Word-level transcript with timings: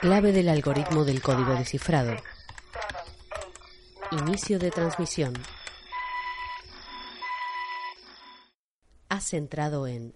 Clave 0.00 0.32
del 0.32 0.48
algoritmo 0.48 1.04
del 1.04 1.20
código 1.20 1.52
descifrado. 1.52 2.16
Inicio 4.12 4.58
de 4.58 4.70
transmisión. 4.70 5.34
Has 9.10 9.34
entrado 9.34 9.86
en 9.86 10.14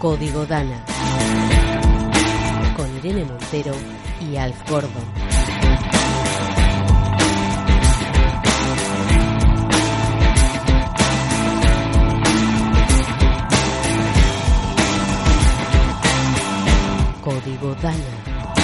Código 0.00 0.46
Dana 0.46 0.86
con 2.74 2.96
Irene 2.96 3.26
Montero 3.26 3.74
y 4.22 4.38
Alf 4.38 4.56
Gordon. 4.70 5.23
Código 17.24 17.74
Dana. 17.80 18.63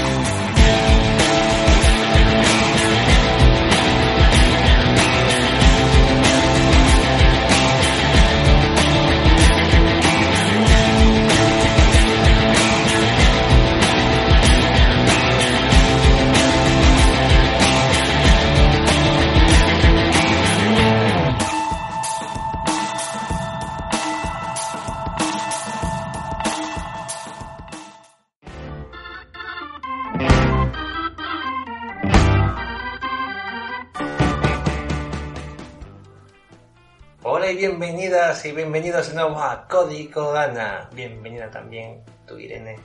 Y 38.44 38.52
bienvenidos 38.52 39.08
de 39.08 39.14
nuevo 39.14 39.38
a 39.38 39.66
Código 39.68 40.32
Dana. 40.32 40.88
Bienvenida 40.94 41.50
también 41.50 42.02
tú, 42.26 42.38
Irene. 42.38 42.76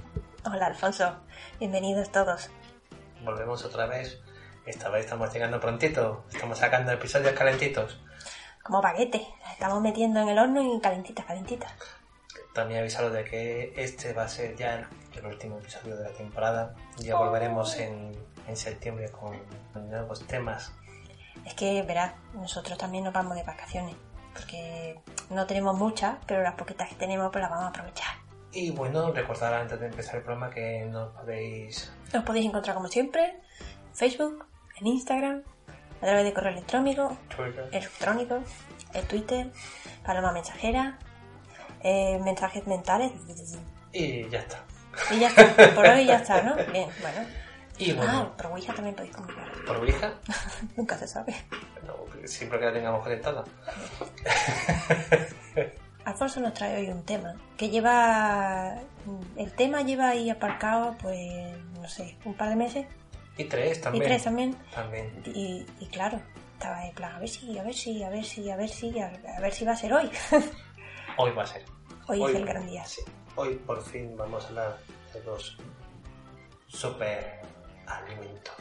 Hola 0.43 0.65
Alfonso, 0.65 1.15
bienvenidos 1.59 2.11
todos. 2.11 2.49
Volvemos 3.23 3.63
otra 3.63 3.85
vez. 3.85 4.19
Esta 4.65 4.89
vez 4.89 5.05
estamos 5.05 5.31
llegando 5.33 5.59
prontito. 5.59 6.25
Estamos 6.33 6.57
sacando 6.57 6.91
episodios 6.91 7.33
calentitos. 7.33 8.01
Como 8.63 8.81
baguete, 8.81 9.25
las 9.43 9.53
estamos 9.53 9.81
metiendo 9.81 10.19
en 10.21 10.29
el 10.29 10.39
horno 10.39 10.61
y 10.61 10.79
calentitas, 10.81 11.25
calentitas. 11.25 11.71
También 12.53 12.81
avisaros 12.81 13.13
de 13.13 13.23
que 13.23 13.73
este 13.77 14.13
va 14.13 14.23
a 14.23 14.27
ser 14.27 14.55
ya 14.55 14.75
el, 14.75 14.87
el 15.17 15.25
último 15.25 15.59
episodio 15.59 15.95
de 15.95 16.03
la 16.03 16.11
temporada. 16.11 16.75
Ya 16.97 17.15
volveremos 17.15 17.77
en, 17.77 18.11
en 18.47 18.57
septiembre 18.57 19.09
con 19.09 19.39
nuevos 19.89 20.25
temas. 20.27 20.73
Es 21.45 21.53
que, 21.53 21.83
verás, 21.83 22.13
nosotros 22.33 22.77
también 22.77 23.03
nos 23.03 23.13
vamos 23.13 23.35
de 23.35 23.43
vacaciones, 23.43 23.95
porque 24.35 24.99
no 25.29 25.47
tenemos 25.47 25.77
muchas, 25.77 26.17
pero 26.27 26.43
las 26.43 26.53
poquitas 26.55 26.89
que 26.89 26.95
tenemos 26.95 27.31
pues 27.31 27.41
las 27.41 27.49
vamos 27.49 27.65
a 27.65 27.69
aprovechar. 27.69 28.13
Y 28.51 28.71
bueno, 28.71 29.11
recordar 29.11 29.53
antes 29.53 29.79
de 29.79 29.87
empezar 29.87 30.15
el 30.17 30.21
programa 30.23 30.49
que 30.53 30.85
nos 30.85 31.13
podéis 31.13 31.91
Nos 32.13 32.23
podéis 32.23 32.45
encontrar 32.45 32.75
como 32.75 32.87
siempre 32.87 33.23
en 33.25 33.95
Facebook, 33.95 34.45
en 34.79 34.87
Instagram, 34.87 35.43
a 36.01 36.05
través 36.05 36.23
de 36.25 36.33
correo 36.33 36.51
electrónico, 36.51 37.17
Twitter. 37.35 37.67
electrónico, 37.71 38.39
en 38.93 39.07
Twitter, 39.07 39.51
paloma 40.05 40.31
mensajera, 40.31 40.99
eh, 41.81 42.19
mensajes 42.23 42.65
mentales. 42.67 43.11
Y 43.93 44.27
ya 44.29 44.39
está. 44.39 44.63
Y 45.11 45.19
ya 45.19 45.27
está, 45.29 45.73
por 45.75 45.85
hoy 45.85 46.05
ya 46.05 46.17
está, 46.17 46.41
¿no? 46.41 46.55
Bien, 46.71 46.89
bueno. 47.01 47.27
Y 47.77 47.91
Ah, 47.91 47.95
bueno, 47.97 48.37
por 48.37 48.45
Ouija 48.47 48.73
también 48.73 48.95
podéis 48.95 49.13
comunicar. 49.15 49.51
por 49.67 49.75
Ouija, 49.77 50.13
Nunca 50.77 50.97
se 50.97 51.07
sabe. 51.07 51.35
Siempre 52.27 52.59
que 52.59 52.65
la 52.65 52.73
tengamos 52.73 53.03
conectada. 53.03 53.43
Alfonso 56.05 56.39
nos 56.39 56.53
trae 56.53 56.77
hoy 56.77 56.89
un 56.89 57.03
tema 57.03 57.33
que 57.57 57.69
lleva. 57.69 58.75
El 59.35 59.51
tema 59.53 59.81
lleva 59.81 60.09
ahí 60.09 60.29
aparcado, 60.29 60.95
pues, 61.01 61.57
no 61.81 61.87
sé, 61.89 62.15
un 62.25 62.35
par 62.35 62.49
de 62.49 62.55
meses. 62.55 62.85
Y 63.37 63.45
tres 63.45 63.81
también. 63.81 64.03
Y 64.03 64.07
tres 64.07 64.23
también. 64.23 64.55
También. 64.73 65.23
Y, 65.25 65.65
y 65.79 65.87
claro, 65.87 66.21
estaba 66.53 66.85
en 66.85 66.93
plan, 66.93 67.15
a 67.15 67.19
ver 67.19 67.29
si, 67.29 67.57
a 67.57 67.63
ver 67.63 67.73
si, 67.73 68.03
a 68.03 68.09
ver 68.09 68.23
si, 68.23 68.49
a 68.49 68.55
ver 68.55 68.69
si, 68.69 68.99
a, 68.99 69.11
a 69.37 69.41
ver 69.41 69.53
si 69.53 69.65
va 69.65 69.71
a 69.73 69.75
ser 69.75 69.93
hoy. 69.93 70.09
Hoy 71.17 71.31
va 71.31 71.43
a 71.43 71.47
ser. 71.47 71.63
hoy, 72.07 72.21
es 72.23 72.35
el 72.35 72.45
gran 72.45 72.67
día. 72.67 72.85
sí. 72.85 73.01
Hoy 73.37 73.55
por 73.55 73.81
fin 73.83 74.15
vamos 74.17 74.43
a 74.43 74.47
hablar 74.49 74.77
de 75.13 75.23
los 75.23 75.57
super 76.67 77.39
alimentos. 77.87 78.55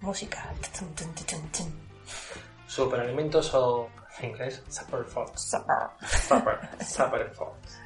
Música. 0.00 0.50
Tum, 0.78 0.88
tum, 0.94 1.12
tum, 1.14 1.89
tum, 2.10 2.40
tum. 2.40 2.42
Super 2.66 3.00
alimentos 3.00 3.54
o 3.54 3.88
en 4.18 4.30
inglés 4.30 4.62
super 4.68 5.04
foods. 5.04 5.40
Super, 5.40 6.58
super 6.84 7.30
foods. 7.34 7.80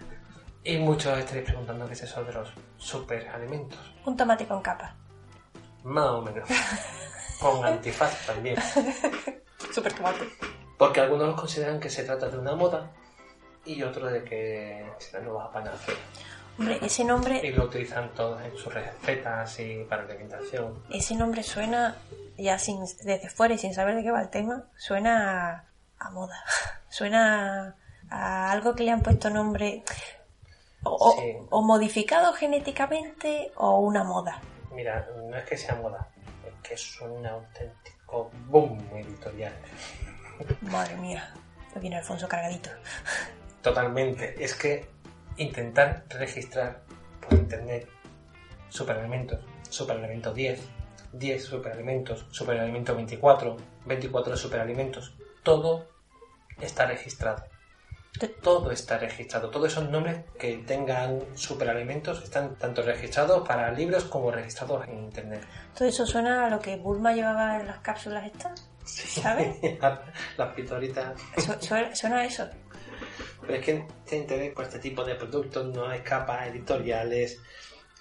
Y 0.64 0.78
muchos 0.78 1.18
estaréis 1.18 1.44
preguntando 1.46 1.86
qué 1.86 1.92
es 1.92 2.02
eso 2.02 2.24
de 2.24 2.32
los 2.32 2.48
super 2.78 3.28
alimentos. 3.28 3.78
Un 4.06 4.16
tomate 4.16 4.46
con 4.46 4.62
capa. 4.62 4.94
Más 5.84 6.06
o 6.06 6.22
menos. 6.22 6.48
Con 7.40 7.64
antifaz 7.64 8.26
también. 8.26 8.56
Super 9.72 9.92
tomate. 9.92 10.28
Porque 10.78 11.00
algunos 11.00 11.38
consideran 11.38 11.78
que 11.78 11.90
se 11.90 12.04
trata 12.04 12.28
de 12.28 12.38
una 12.38 12.54
moda 12.54 12.90
y 13.64 13.82
otros 13.82 14.12
de 14.12 14.24
que 14.24 14.90
es 14.98 15.12
la 15.12 15.20
nueva 15.20 15.50
panacea. 15.52 15.94
Hombre, 16.58 16.78
ese 16.82 17.04
nombre, 17.04 17.40
Y 17.44 17.50
lo 17.52 17.64
utilizan 17.64 18.10
todos 18.14 18.40
en 18.42 18.56
sus 18.56 18.72
recetas 18.72 19.58
y 19.58 19.84
para 19.84 20.02
la 20.04 20.10
alimentación. 20.12 20.82
ese 20.90 21.14
nombre 21.16 21.42
suena, 21.42 21.96
ya 22.38 22.58
sin, 22.58 22.80
desde 23.02 23.28
fuera 23.28 23.54
y 23.54 23.58
sin 23.58 23.74
saber 23.74 23.96
de 23.96 24.02
qué 24.04 24.10
va 24.12 24.22
el 24.22 24.30
tema, 24.30 24.64
suena 24.76 25.50
a, 25.50 25.64
a 26.06 26.10
moda. 26.10 26.36
Suena 26.88 27.74
a 28.08 28.52
algo 28.52 28.74
que 28.76 28.84
le 28.84 28.92
han 28.92 29.00
puesto 29.00 29.28
nombre 29.30 29.82
o, 30.84 30.90
o- 30.94 31.12
Sí. 31.16 31.32
o 31.50 31.62
modificado 31.62 32.32
genéticamente 32.34 33.50
o 33.56 33.80
una 33.80 34.04
moda. 34.04 34.40
Mira, 34.72 35.04
no 35.28 35.36
es 35.36 35.44
que 35.44 35.56
sea 35.56 35.74
moda, 35.74 36.06
es 36.46 36.52
que 36.68 36.74
es 36.74 37.00
un 37.00 37.26
auténtico 37.26 38.30
boom 38.46 38.78
editorial. 38.94 39.52
Madre 40.60 40.94
mía, 40.96 41.32
viene 41.80 41.96
Alfonso 41.98 42.28
cargadito. 42.28 42.70
Totalmente. 43.62 44.34
Es 44.42 44.54
que 44.54 44.88
intentar 45.36 46.04
registrar 46.10 46.80
por 47.20 47.34
internet 47.38 47.88
superalimentos, 48.68 49.40
superalimento 49.68 50.32
10, 50.32 50.60
10 51.12 51.44
superalimentos, 51.44 52.26
superalimento 52.30 52.94
24, 52.94 53.56
24 53.86 54.36
superalimentos, 54.36 55.14
todo 55.42 55.88
está 56.60 56.86
registrado. 56.86 57.44
Todo 58.42 58.70
está 58.70 58.96
registrado. 58.96 59.50
Todos 59.50 59.72
esos 59.72 59.90
nombres 59.90 60.20
que 60.38 60.58
tengan 60.58 61.18
superalimentos 61.34 62.22
están 62.22 62.54
tanto 62.54 62.82
registrados 62.82 63.46
para 63.46 63.72
libros 63.72 64.04
como 64.04 64.30
registrados 64.30 64.86
en 64.86 64.98
internet. 65.04 65.44
Todo 65.76 65.88
eso 65.88 66.06
suena 66.06 66.46
a 66.46 66.50
lo 66.50 66.60
que 66.60 66.76
Bulma 66.76 67.12
llevaba 67.12 67.58
en 67.58 67.66
las 67.66 67.78
cápsulas 67.78 68.26
estas, 68.26 68.70
¿sabes? 68.84 69.56
Las. 70.38 71.14
Su- 71.38 71.60
suena, 71.66 71.92
suena 71.96 72.18
a 72.18 72.24
eso. 72.24 72.48
Pero 73.46 73.58
es 73.58 73.64
que 73.64 73.86
este 74.04 74.16
interés 74.16 74.52
por 74.54 74.64
este 74.64 74.78
tipo 74.78 75.04
de 75.04 75.14
productos 75.14 75.66
no 75.74 75.88
hay 75.88 76.00
capas 76.00 76.46
editoriales, 76.48 77.40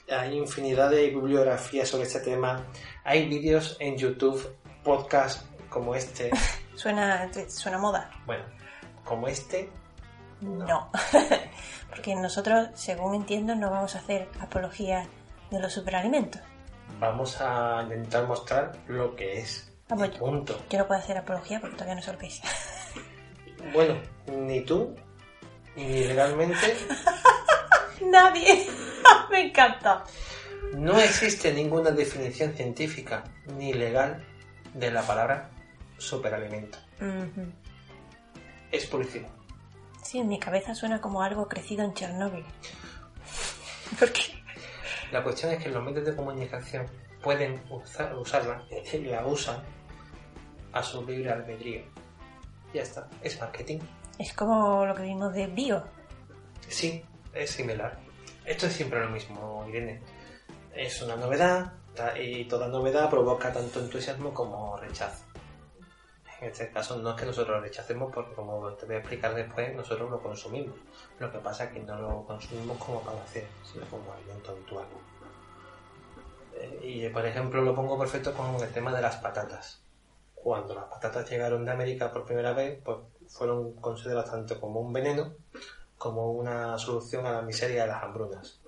hay 0.09 0.37
infinidad 0.37 0.89
de 0.89 1.09
bibliografías 1.09 1.87
sobre 1.89 2.03
este 2.05 2.19
tema, 2.19 2.65
hay 3.03 3.27
vídeos 3.27 3.77
en 3.79 3.97
YouTube, 3.97 4.55
podcasts 4.83 5.45
como 5.69 5.95
este, 5.95 6.31
Suena, 6.75 7.29
suena 7.49 7.77
moda. 7.77 8.09
bueno, 8.25 8.43
como 9.03 9.27
este, 9.27 9.69
No. 10.41 10.89
Porque 11.89 12.15
nosotros, 12.15 12.69
según 12.73 13.13
entiendo, 13.15 13.53
no 13.55 13.69
vamos 13.69 13.95
a 13.95 13.99
hacer 13.99 14.27
apología 14.39 15.07
de 15.51 15.59
los 15.59 15.71
superalimentos. 15.71 16.41
vamos 16.99 17.39
a 17.39 17.81
intentar 17.83 18.27
mostrar 18.27 18.71
lo 18.87 19.15
que 19.15 19.39
es. 19.39 19.71
Vamos, 19.89 20.09
punto. 20.17 20.57
Yo 20.69 20.79
no 20.79 20.87
puedo 20.87 20.99
hacer 20.99 21.17
apología 21.17 21.59
porque 21.59 21.75
todavía 21.75 21.95
no 21.95 22.01
sé 22.01 22.13
lo 22.13 22.17
que 22.17 22.27
es. 22.27 22.41
Bueno, 23.73 23.95
ni 24.27 24.61
tú, 24.61 24.95
ni 25.75 26.03
legalmente, 26.05 26.75
Nadie. 28.01 28.67
Me 29.31 29.47
encanta. 29.47 30.03
no 30.75 30.99
existe 30.99 31.53
ninguna 31.53 31.91
definición 31.91 32.53
científica 32.53 33.23
ni 33.57 33.73
legal 33.73 34.23
de 34.73 34.91
la 34.91 35.01
palabra 35.03 35.49
superalimento. 35.97 36.77
Es 38.71 38.85
publicidad. 38.87 39.29
Sí, 40.03 40.19
en 40.19 40.27
mi 40.27 40.39
cabeza 40.39 40.73
suena 40.75 40.99
como 41.01 41.21
algo 41.21 41.47
crecido 41.47 41.83
en 41.83 41.93
Chernóbil. 41.93 42.43
¿Por 43.99 44.11
qué? 44.11 44.21
La 45.11 45.23
cuestión 45.23 45.51
es 45.53 45.63
que 45.63 45.69
los 45.69 45.83
medios 45.83 46.05
de 46.05 46.15
comunicación 46.15 46.85
pueden 47.21 47.61
usar- 47.69 48.15
usarla 48.17 48.63
y 48.91 48.97
la 48.99 49.25
usan 49.25 49.57
a 50.73 50.81
su 50.83 51.05
libre 51.05 51.31
albedrío. 51.31 51.83
Ya 52.73 52.81
está, 52.81 53.07
es 53.21 53.39
marketing. 53.39 53.79
Es 54.17 54.33
como 54.33 54.85
lo 54.85 54.95
que 54.95 55.03
vimos 55.03 55.33
de 55.33 55.47
bio. 55.47 55.83
Sí, 56.67 57.03
es 57.33 57.51
similar. 57.51 57.97
Esto 58.45 58.67
es 58.67 58.73
siempre 58.73 58.99
lo 58.99 59.09
mismo, 59.09 59.65
Irene. 59.67 60.01
Es 60.73 61.01
una 61.01 61.15
novedad 61.15 61.73
y 62.19 62.45
toda 62.45 62.67
novedad 62.67 63.09
provoca 63.09 63.53
tanto 63.53 63.79
entusiasmo 63.79 64.33
como 64.33 64.77
rechazo. 64.77 65.25
En 66.41 66.49
este 66.49 66.69
caso 66.71 66.97
no 66.97 67.11
es 67.11 67.15
que 67.15 67.25
nosotros 67.25 67.55
lo 67.55 67.61
rechacemos 67.61 68.11
porque 68.13 68.33
como 68.33 68.73
te 68.73 68.85
voy 68.85 68.95
a 68.95 68.97
explicar 68.99 69.33
después, 69.33 69.73
nosotros 69.75 70.09
lo 70.11 70.21
consumimos. 70.21 70.75
Lo 71.19 71.31
que 71.31 71.37
pasa 71.39 71.65
es 71.65 71.71
que 71.71 71.79
no 71.79 71.95
lo 71.95 72.25
consumimos 72.25 72.77
como 72.77 73.01
hacer, 73.23 73.47
sino 73.71 73.85
como 73.85 74.11
alimento 74.11 74.51
habitual. 74.51 74.85
Eh, 76.55 76.79
Y 76.83 77.09
por 77.09 77.25
ejemplo 77.25 77.61
lo 77.61 77.73
pongo 77.73 77.97
perfecto 77.97 78.33
con 78.33 78.55
el 78.55 78.71
tema 78.73 78.93
de 78.93 79.01
las 79.01 79.15
patatas. 79.17 79.83
Cuando 80.35 80.75
las 80.75 80.85
patatas 80.85 81.29
llegaron 81.29 81.63
de 81.63 81.71
América 81.71 82.11
por 82.11 82.25
primera 82.25 82.51
vez, 82.51 82.81
pues 82.83 82.97
fueron 83.33 83.73
consideradas 83.73 84.31
tanto 84.31 84.59
como 84.59 84.79
un 84.79 84.93
veneno 84.93 85.33
como 85.97 86.31
una 86.31 86.77
solución 86.77 87.25
a 87.25 87.31
la 87.31 87.41
miseria 87.41 87.83
de 87.83 87.87
las 87.87 88.03
hambrunas. 88.03 88.59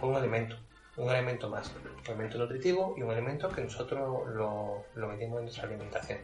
Fue 0.00 0.08
un 0.08 0.16
alimento, 0.16 0.56
un 0.96 1.08
alimento 1.10 1.48
más, 1.50 1.70
un 2.02 2.06
alimento 2.06 2.38
nutritivo 2.38 2.94
y 2.96 3.02
un 3.02 3.10
alimento 3.10 3.48
que 3.50 3.62
nosotros 3.62 4.26
lo, 4.34 4.84
lo 4.94 5.08
metimos 5.08 5.38
en 5.38 5.44
nuestra 5.44 5.64
alimentación, 5.64 6.18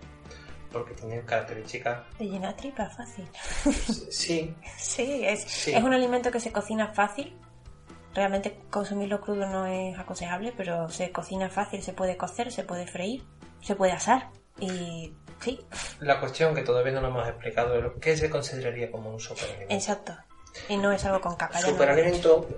porque 0.73 0.95
tiene 0.95 1.21
características, 1.25 2.05
De 2.19 2.25
llenar 2.27 2.57
tripa 2.57 2.89
fácil. 2.89 3.29
sí, 4.11 4.55
Sí, 4.79 5.25
es, 5.27 5.43
Sí. 5.43 5.73
es 5.75 5.83
un 5.83 5.93
alimento 5.93 6.31
que 6.31 6.41
se 6.41 6.53
cocina 6.53 6.89
fácil. 6.95 7.37
Realmente 8.15 8.59
consumirlo 8.71 9.21
crudo 9.21 9.47
no 9.47 9.67
es 9.67 9.99
aconsejable, 9.99 10.55
pero 10.57 10.89
se 10.89 11.11
cocina 11.13 11.51
fácil, 11.51 11.83
se 11.83 11.93
puede 11.93 12.17
cocer, 12.17 12.51
se 12.53 12.63
puede 12.65 12.87
freír, 12.87 13.25
se 13.61 13.75
puede 13.77 13.93
asar. 13.93 14.31
Y 14.61 15.13
sí, 15.45 15.61
la 16.01 16.19
cuestión 16.21 16.55
que 16.55 16.63
todavía 16.63 16.93
no 16.93 17.01
lo 17.03 17.09
hemos 17.09 17.29
explicado 17.29 17.75
es 17.75 17.85
que 18.01 18.17
se 18.17 18.31
consideraría 18.31 18.91
como 18.91 19.11
un 19.11 19.21
superalimento. 19.21 19.75
exacto. 19.75 20.17
Y 20.69 20.77
no 20.77 20.91
es 20.93 21.05
algo 21.05 21.21
con 21.21 21.37
capa. 21.37 21.55
ya 21.61 21.67
no- 21.67 21.73
Superalimento 21.73 22.49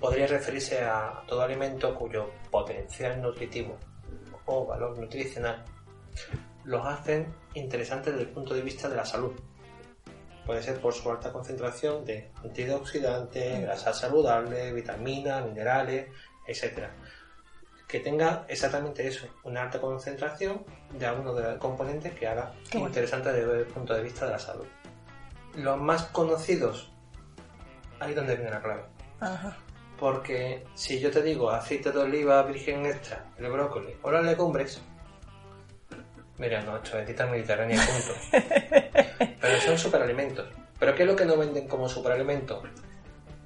podría 0.00 0.26
referirse 0.26 0.82
a 0.84 1.22
todo 1.26 1.42
alimento 1.42 1.94
cuyo 1.94 2.30
potencial 2.50 3.20
nutritivo 3.20 3.76
o 4.46 4.66
valor 4.66 4.96
nutricional 4.98 5.64
los 6.64 6.84
hacen 6.86 7.34
interesantes 7.54 8.12
desde 8.12 8.28
el 8.28 8.34
punto 8.34 8.54
de 8.54 8.60
vista 8.62 8.88
de 8.88 8.96
la 8.96 9.04
salud. 9.04 9.32
Puede 10.44 10.62
ser 10.62 10.80
por 10.80 10.92
su 10.94 11.10
alta 11.10 11.32
concentración 11.32 12.04
de 12.04 12.30
antioxidantes, 12.44 13.62
grasas 13.62 13.98
saludables, 13.98 14.72
vitaminas, 14.74 15.44
minerales, 15.44 16.08
etc. 16.46 16.88
Que 17.86 18.00
tenga 18.00 18.44
exactamente 18.48 19.06
eso, 19.06 19.26
una 19.44 19.62
alta 19.62 19.80
concentración 19.80 20.64
de 20.90 21.06
alguno 21.06 21.32
de 21.34 21.42
los 21.42 21.58
componentes 21.58 22.12
que 22.14 22.26
haga 22.26 22.52
Qué 22.68 22.78
bueno. 22.78 22.88
interesante 22.88 23.32
desde 23.32 23.60
el 23.60 23.66
punto 23.66 23.94
de 23.94 24.02
vista 24.02 24.26
de 24.26 24.32
la 24.32 24.38
salud. 24.38 24.66
Los 25.54 25.78
más 25.78 26.02
conocidos, 26.06 26.90
ahí 28.00 28.12
donde 28.12 28.34
viene 28.34 28.50
la 28.50 28.60
clave. 28.60 28.82
Ajá. 29.20 29.56
Porque 29.98 30.64
si 30.74 30.98
yo 31.00 31.10
te 31.10 31.22
digo 31.22 31.50
aceite 31.50 31.90
de 31.92 31.98
oliva 31.98 32.42
virgen 32.42 32.84
extra, 32.84 33.24
el 33.38 33.50
brócoli 33.50 33.96
o 34.02 34.10
las 34.10 34.24
legumbres, 34.24 34.82
mira, 36.38 36.60
no, 36.62 36.76
esto 36.76 36.98
es 36.98 37.06
dieta 37.06 37.26
mediterránea 37.26 37.80
punto. 37.86 38.14
Pero 39.40 39.60
son 39.60 39.78
superalimentos. 39.78 40.46
¿Pero 40.78 40.94
qué 40.94 41.04
es 41.04 41.08
lo 41.08 41.16
que 41.16 41.24
no 41.24 41.36
venden 41.38 41.66
como 41.68 41.88
superalimento? 41.88 42.62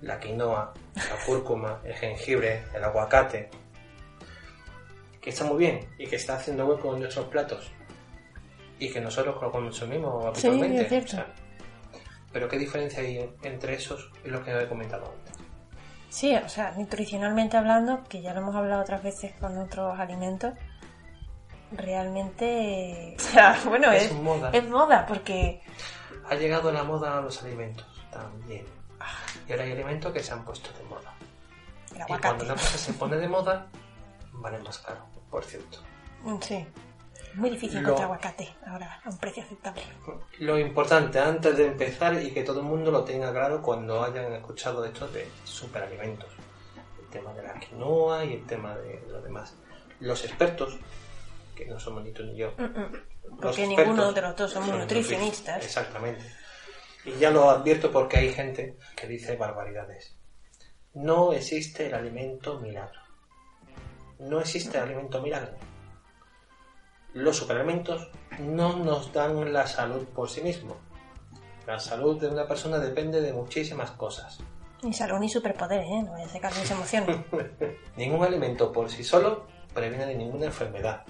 La 0.03 0.19
quinoa, 0.19 0.73
la 0.97 1.25
cúrcuma, 1.27 1.81
el 1.85 1.95
jengibre, 1.95 2.65
el 2.75 2.83
aguacate. 2.83 3.51
Que 5.21 5.31
está 5.31 5.45
muy 5.45 5.59
bien 5.59 5.81
y 5.99 6.07
que 6.07 6.17
está 6.17 6.35
haciendo 6.37 6.67
hueco 6.67 6.95
en 6.95 7.01
nuestros 7.01 7.27
platos. 7.27 7.71
Y 8.79 8.91
que 8.91 9.01
nosotros 9.01 9.37
lo 9.41 9.51
consumimos 9.53 10.39
Sí, 10.39 10.47
habitualmente. 10.49 10.83
es 10.83 10.89
cierto. 10.89 11.09
O 11.09 11.17
sea, 11.17 11.27
pero 12.33 12.49
¿qué 12.49 12.59
diferencia 12.59 13.01
hay 13.01 13.29
entre 13.43 13.75
esos 13.75 14.11
y 14.25 14.29
los 14.29 14.43
que 14.43 14.53
he 14.59 14.69
comentado 14.69 15.05
antes? 15.13 15.35
Sí, 16.09 16.35
o 16.35 16.49
sea, 16.49 16.73
nutricionalmente 16.73 17.57
hablando, 17.57 18.03
que 18.09 18.23
ya 18.23 18.33
lo 18.33 18.41
hemos 18.41 18.57
hablado 18.57 18.83
otras 18.83 19.03
veces 19.03 19.33
con 19.39 19.57
otros 19.59 19.99
alimentos, 19.99 20.55
realmente, 21.73 23.15
o 23.19 23.21
sea, 23.21 23.61
bueno, 23.67 23.93
Es 23.93 24.05
es, 24.05 24.13
moda. 24.15 24.51
es 24.53 24.69
moda, 24.69 25.07
porque 25.07 25.61
Ha 26.29 26.35
llegado 26.35 26.73
la 26.73 26.83
moda 26.85 27.19
a 27.19 27.21
los 27.21 27.43
alimentos 27.43 27.87
también. 28.11 28.65
Y 29.49 29.53
ahora 29.53 29.65
hay 29.65 29.73
alimentos 29.73 30.13
que 30.13 30.21
se 30.21 30.33
han 30.33 30.45
puesto 30.45 30.71
de 30.79 30.85
moda. 30.85 31.13
el 31.95 32.03
Y 32.17 32.21
cuando 32.21 32.45
una 32.45 32.55
cosa 32.55 32.79
se 32.79 32.93
pone 32.95 33.17
de 33.17 33.29
moda, 33.29 33.67
vale 34.41 34.59
más 34.59 34.79
caro, 34.79 35.05
por 35.31 35.45
cierto. 35.45 35.79
Mm, 36.23 36.37
sí, 36.41 36.67
muy 37.35 37.51
difícil 37.51 37.77
Lo- 37.77 37.81
encontrar 37.91 38.05
aguacate 38.07 38.49
ahora 38.67 39.01
a 39.05 39.09
un 39.09 39.19
precio 39.19 39.43
aceptable. 39.43 39.83
Lo 40.41 40.59
importante 40.59 41.19
antes 41.19 41.57
de 41.57 41.67
empezar 41.67 42.21
y 42.23 42.33
que 42.33 42.43
todo 42.43 42.61
el 42.61 42.67
mundo 42.67 42.91
lo 42.91 43.05
tenga 43.05 43.31
claro 43.33 43.63
cuando 43.63 44.03
hayan 44.03 44.33
escuchado 44.33 44.85
esto 44.85 45.07
de 45.09 45.29
superalimentos. 45.45 46.31
El 47.01 47.09
tema 47.09 47.33
de 47.35 47.43
la 47.43 47.55
quinoa 47.55 48.25
y 48.25 48.35
el 48.35 48.47
tema 48.47 48.77
de 48.77 49.03
lo 49.09 49.21
demás. 49.23 49.55
Los 50.01 50.25
expertos, 50.25 50.79
que 51.55 51.67
no 51.67 51.79
somos 51.79 52.03
ni 52.05 52.13
tú 52.13 52.23
ni 52.25 52.37
yo, 52.37 52.53
Mm, 52.57 52.63
mm. 52.65 52.93
Porque 53.41 53.67
ninguno 53.67 54.13
de 54.13 54.23
los 54.23 54.35
dos 54.37 54.51
somos 54.51 54.77
nutricionistas. 54.77 55.65
Exactamente. 55.65 56.25
Y 57.05 57.13
ya 57.13 57.31
lo 57.31 57.49
advierto 57.49 57.93
porque 57.93 58.19
hay 58.19 58.33
gente 58.33 58.77
que 58.97 59.07
dice 59.07 59.37
barbaridades. 59.37 60.17
No 60.95 61.33
existe 61.33 61.87
el 61.87 61.95
alimento 61.95 62.59
milagro. 62.59 63.00
No 64.21 64.39
existe 64.39 64.77
el 64.77 64.85
alimento 64.85 65.23
milagro. 65.23 65.53
Los 67.15 67.37
superalimentos 67.37 68.09
no 68.39 68.77
nos 68.77 69.13
dan 69.13 69.53
la 69.53 69.67
salud 69.67 70.07
por 70.09 70.29
sí 70.29 70.43
mismos. 70.43 70.77
La 71.67 71.81
salud 71.81 72.21
de 72.21 72.29
una 72.29 72.47
persona 72.47 72.79
depende 72.79 73.21
de 73.23 73.33
muchísimas 73.33 73.93
cosas. 73.93 74.39
Ni 74.83 74.93
salud 74.93 75.19
ni 75.19 75.29
superpoder, 75.29 75.81
¿eh? 75.81 76.03
No 76.03 76.13
vaya 76.13 76.27
a 76.27 76.29
sacar 76.29 76.53
mis 76.55 76.71
emociones. 76.71 77.17
Ningún 77.97 78.23
alimento 78.23 78.71
por 78.71 78.91
sí 78.91 79.03
solo 79.03 79.47
previene 79.73 80.07
de 80.07 80.15
ninguna 80.15 80.47
enfermedad. 80.47 81.05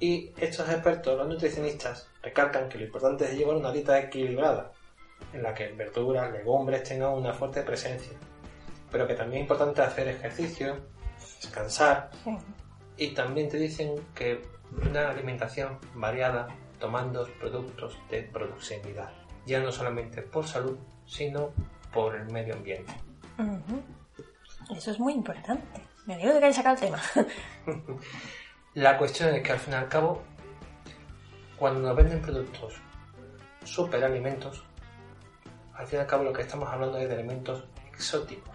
Y 0.00 0.32
estos 0.36 0.68
expertos, 0.68 1.16
los 1.16 1.28
nutricionistas, 1.28 2.08
recalcan 2.22 2.68
que 2.68 2.78
lo 2.78 2.84
importante 2.84 3.24
es 3.24 3.38
llevar 3.38 3.56
una 3.56 3.72
dieta 3.72 3.98
equilibrada, 3.98 4.72
en 5.32 5.42
la 5.42 5.54
que 5.54 5.68
verduras, 5.68 6.30
legumbres 6.30 6.82
tengan 6.82 7.12
una 7.12 7.32
fuerte 7.32 7.62
presencia, 7.62 8.12
pero 8.90 9.06
que 9.06 9.14
también 9.14 9.42
es 9.42 9.44
importante 9.44 9.82
hacer 9.82 10.08
ejercicio, 10.08 10.76
descansar, 11.44 12.10
Sí. 12.24 12.36
y 12.96 13.08
también 13.14 13.48
te 13.48 13.58
dicen 13.58 13.94
que 14.14 14.42
una 14.90 15.10
alimentación 15.10 15.78
variada, 15.94 16.48
tomando 16.78 17.26
productos 17.40 17.96
de 18.10 18.22
proximidad, 18.24 19.10
ya 19.46 19.60
no 19.60 19.70
solamente 19.72 20.22
por 20.22 20.46
salud, 20.46 20.76
sino 21.06 21.50
por 21.92 22.16
el 22.16 22.26
medio 22.30 22.54
ambiente. 22.54 22.92
Eso 24.76 24.90
es 24.90 24.98
muy 24.98 25.12
importante. 25.12 25.80
Me 26.06 26.14
alegro 26.14 26.34
de 26.34 26.40
que 26.40 26.46
haya 26.46 26.54
sacado 26.56 26.74
el 26.74 26.80
tema. 26.80 27.00
La 28.74 28.98
cuestión 28.98 29.34
es 29.34 29.42
que 29.42 29.52
al 29.52 29.58
fin 29.58 29.72
y 29.74 29.76
al 29.76 29.88
cabo, 29.88 30.22
cuando 31.56 31.80
nos 31.80 31.96
venden 31.96 32.20
productos 32.20 32.74
superalimentos, 33.64 34.64
al 35.74 35.86
fin 35.86 35.98
y 35.98 36.02
al 36.02 36.06
cabo 36.08 36.24
lo 36.24 36.32
que 36.32 36.42
estamos 36.42 36.68
hablando 36.68 36.98
es 36.98 37.08
de 37.08 37.14
alimentos 37.14 37.64
exóticos. 37.88 38.53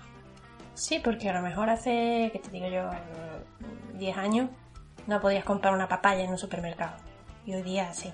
Sí, 0.80 1.00
porque 1.04 1.30
a 1.30 1.34
lo 1.34 1.42
mejor 1.42 1.70
hace, 1.70 2.30
que 2.32 2.40
te 2.40 2.50
digo 2.52 2.68
yo, 2.70 2.90
10 3.96 4.18
años 4.18 4.50
no 5.08 5.20
podías 5.20 5.44
comprar 5.44 5.74
una 5.74 5.88
papaya 5.90 6.24
en 6.24 6.30
un 6.30 6.38
supermercado. 6.38 6.94
Y 7.46 7.54
hoy 7.54 7.62
día 7.64 7.94
sí. 7.94 8.14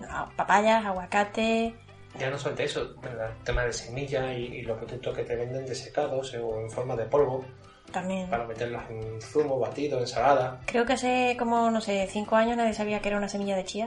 No, 0.00 0.28
papayas, 0.36 0.84
aguacate. 0.84 1.74
Ya 2.18 2.30
no 2.30 2.38
solamente 2.38 2.64
eso, 2.64 2.94
¿verdad? 3.00 3.30
el 3.30 3.44
tema 3.44 3.62
de 3.64 3.72
semilla 3.72 4.32
y, 4.32 4.44
y 4.46 4.62
los 4.62 4.76
productos 4.78 5.14
que 5.14 5.22
te 5.22 5.36
venden 5.36 5.66
desecados 5.66 6.34
o 6.34 6.60
en 6.60 6.68
forma 6.70 6.96
de 6.96 7.04
polvo 7.04 7.44
También. 7.92 8.28
para 8.28 8.44
meterlos 8.44 8.82
en 8.90 9.20
zumo, 9.22 9.58
batido, 9.60 10.00
ensalada. 10.00 10.60
Creo 10.66 10.84
que 10.84 10.94
hace 10.94 11.36
como, 11.38 11.70
no 11.70 11.80
sé, 11.80 12.08
5 12.10 12.34
años 12.36 12.56
nadie 12.56 12.74
sabía 12.74 13.00
que 13.00 13.08
era 13.08 13.18
una 13.18 13.28
semilla 13.28 13.54
de 13.56 13.64
chía. 13.64 13.86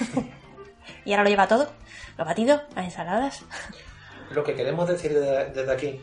y 1.06 1.12
ahora 1.12 1.22
lo 1.24 1.30
lleva 1.30 1.48
todo. 1.48 1.68
Lo 2.18 2.24
batido, 2.24 2.60
las 2.74 2.84
ensaladas. 2.84 3.44
Lo 4.30 4.44
que 4.44 4.54
queremos 4.54 4.88
decir 4.88 5.14
de- 5.14 5.46
desde 5.50 5.72
aquí, 5.72 6.00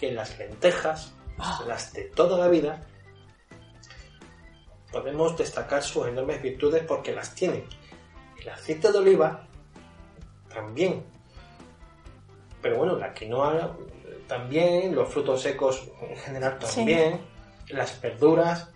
que 0.00 0.10
las 0.12 0.38
lentejas, 0.38 1.12
Ah. 1.38 1.62
las 1.66 1.92
de 1.92 2.04
toda 2.04 2.36
la 2.38 2.48
vida, 2.48 2.80
podemos 4.92 5.36
destacar 5.36 5.82
sus 5.82 6.06
enormes 6.08 6.42
virtudes 6.42 6.82
porque 6.86 7.12
las 7.14 7.34
tienen. 7.34 7.64
El 8.40 8.48
aceite 8.48 8.90
de 8.90 8.98
oliva 8.98 9.46
también. 10.52 11.04
Pero 12.60 12.78
bueno, 12.78 12.96
la 12.96 13.12
quinoa 13.14 13.76
también, 14.26 14.94
los 14.94 15.08
frutos 15.08 15.42
secos 15.42 15.88
en 16.02 16.16
general 16.16 16.58
Sí. 16.60 16.76
también, 16.76 17.20
las 17.68 18.00
verduras, 18.00 18.70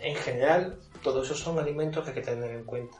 en 0.00 0.14
general, 0.16 0.78
todos 1.02 1.26
esos 1.26 1.40
son 1.40 1.58
alimentos 1.58 2.02
que 2.04 2.10
hay 2.10 2.14
que 2.14 2.22
tener 2.22 2.50
en 2.50 2.64
cuenta. 2.64 2.98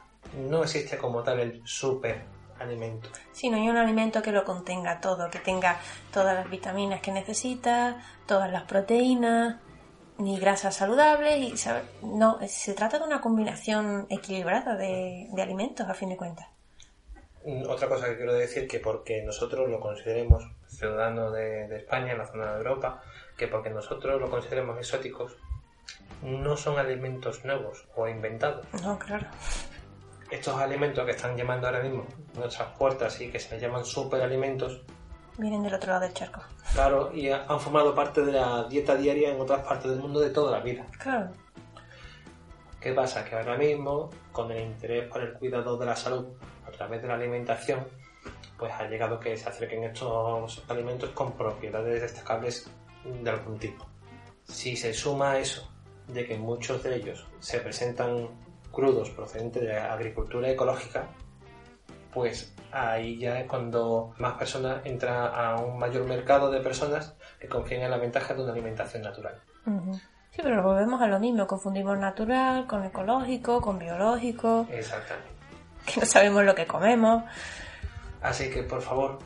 No 0.49 0.63
existe 0.63 0.97
como 0.99 1.23
tal 1.23 1.41
el 1.41 1.63
super 1.65 2.25
alimento. 2.61 3.09
Si 3.33 3.49
no 3.49 3.57
hay 3.57 3.69
un 3.69 3.77
alimento 3.77 4.23
que 4.23 4.33
lo 4.33 4.45
contenga 4.45 5.01
todo, 5.01 5.31
que 5.31 5.39
tenga 5.39 5.79
todas 6.13 6.35
las 6.35 6.49
vitaminas 6.49 7.01
que 7.01 7.11
necesita, 7.13 7.97
todas 8.27 8.51
las 8.51 8.65
proteínas, 8.65 9.57
ni 10.19 10.39
grasas 10.39 10.77
saludables, 10.77 11.39
y 11.39 11.55
no, 12.07 12.39
se 12.47 12.75
trata 12.75 12.99
de 12.99 13.05
una 13.05 13.21
combinación 13.21 14.07
equilibrada 14.11 14.77
de, 14.77 15.29
de 15.33 15.43
alimentos 15.43 15.89
a 15.89 15.95
fin 15.95 16.11
de 16.11 16.17
cuentas. 16.17 16.47
Mm, 17.45 17.69
Otra 17.69 17.89
cosa 17.89 18.07
que 18.07 18.17
quiero 18.17 18.35
decir 18.35 18.69
que 18.69 18.81
porque 18.81 19.23
nosotros 19.23 19.69
lo 19.69 19.81
consideremos 19.81 20.45
ciudadanos 20.69 21.33
de, 21.33 21.69
de 21.69 21.79
España, 21.79 22.13
en 22.13 22.19
la 22.19 22.27
zona 22.27 22.53
de 22.53 22.59
Europa, 22.59 23.03
que 23.39 23.49
porque 23.49 23.71
nosotros 23.71 24.21
lo 24.21 24.31
consideremos 24.31 24.77
exóticos, 24.79 25.37
no 26.23 26.57
son 26.57 26.79
alimentos 26.79 27.45
nuevos 27.47 27.89
o 27.97 28.07
inventados. 28.07 28.67
No, 28.83 28.99
claro. 28.99 29.27
Estos 30.31 30.55
alimentos 30.61 31.05
que 31.05 31.11
están 31.13 31.37
llamando 31.37 31.67
ahora 31.67 31.81
mismo 31.83 32.07
nuestras 32.35 32.69
puertas 32.79 33.21
y 33.21 33.31
que 33.31 33.39
se 33.41 33.53
les 33.55 33.63
llaman 33.63 33.85
superalimentos, 33.85 34.81
Vienen 35.39 35.63
del 35.63 35.75
otro 35.75 35.93
lado 35.93 36.05
del 36.05 36.13
charco. 36.15 36.43
claro, 36.73 37.11
y 37.15 37.29
ha- 37.31 37.45
han 37.49 37.59
formado 37.59 37.95
parte 37.95 38.23
de 38.23 38.33
la 38.33 38.65
dieta 38.65 38.95
diaria 38.95 39.33
en 39.33 39.41
otras 39.41 39.61
partes 39.67 39.91
del 39.91 40.01
mundo 40.01 40.21
de 40.21 40.31
toda 40.31 40.53
la 40.53 40.61
vida. 40.61 40.87
Claro. 40.99 41.31
¿Qué 42.81 42.93
pasa? 42.93 43.25
Que 43.25 43.37
ahora 43.37 43.57
mismo, 43.57 44.11
con 44.33 44.51
el 44.53 44.63
interés 44.63 45.09
por 45.09 45.21
el 45.23 45.33
cuidado 45.35 45.77
de 45.77 45.87
la 45.87 45.97
salud 45.97 46.27
a 46.67 46.71
través 46.71 47.03
de 47.03 47.09
la 47.09 47.15
alimentación, 47.15 47.87
pues 48.59 48.73
ha 48.73 48.85
llegado 48.87 49.19
que 49.19 49.37
se 49.37 49.49
acerquen 49.49 49.85
estos 49.85 50.63
alimentos 50.69 51.11
con 51.11 51.33
propiedades 51.33 52.01
destacables 52.03 52.71
de 53.05 53.31
algún 53.31 53.59
tipo. 53.59 53.87
Si 54.45 54.77
se 54.77 54.93
suma 54.95 55.33
a 55.33 55.39
eso, 55.39 55.71
de 56.09 56.27
que 56.27 56.37
muchos 56.39 56.83
de 56.83 56.97
ellos 56.97 57.27
se 57.39 57.61
presentan 57.61 58.29
crudos 58.73 59.11
procedentes 59.11 59.63
de 59.63 59.79
agricultura 59.79 60.49
ecológica, 60.49 61.07
pues 62.13 62.55
ahí 62.73 63.19
ya 63.19 63.41
es 63.41 63.49
cuando 63.49 64.15
más 64.19 64.35
personas 64.35 64.85
entran 64.85 65.31
a 65.35 65.57
un 65.57 65.79
mayor 65.79 66.05
mercado 66.05 66.51
de 66.51 66.61
personas 66.61 67.15
que 67.39 67.49
confían 67.49 67.83
en 67.83 67.91
la 67.91 67.99
ventaja 67.99 68.35
de 68.35 68.43
una 68.43 68.53
alimentación 68.53 69.03
natural. 69.03 69.41
Sí, 70.31 70.41
pero 70.43 70.63
volvemos 70.63 71.01
a 71.03 71.07
lo 71.07 71.19
mismo. 71.19 71.47
Confundimos 71.47 71.99
natural 71.99 72.67
con 72.67 72.85
ecológico, 72.85 73.61
con 73.61 73.79
biológico, 73.79 74.67
Exactamente. 74.71 75.29
que 75.87 76.01
no 76.01 76.07
sabemos 76.07 76.45
lo 76.45 76.55
que 76.55 76.67
comemos. 76.67 77.25
Así 78.23 78.51
que 78.51 78.63
por 78.63 78.83
favor, 78.83 79.19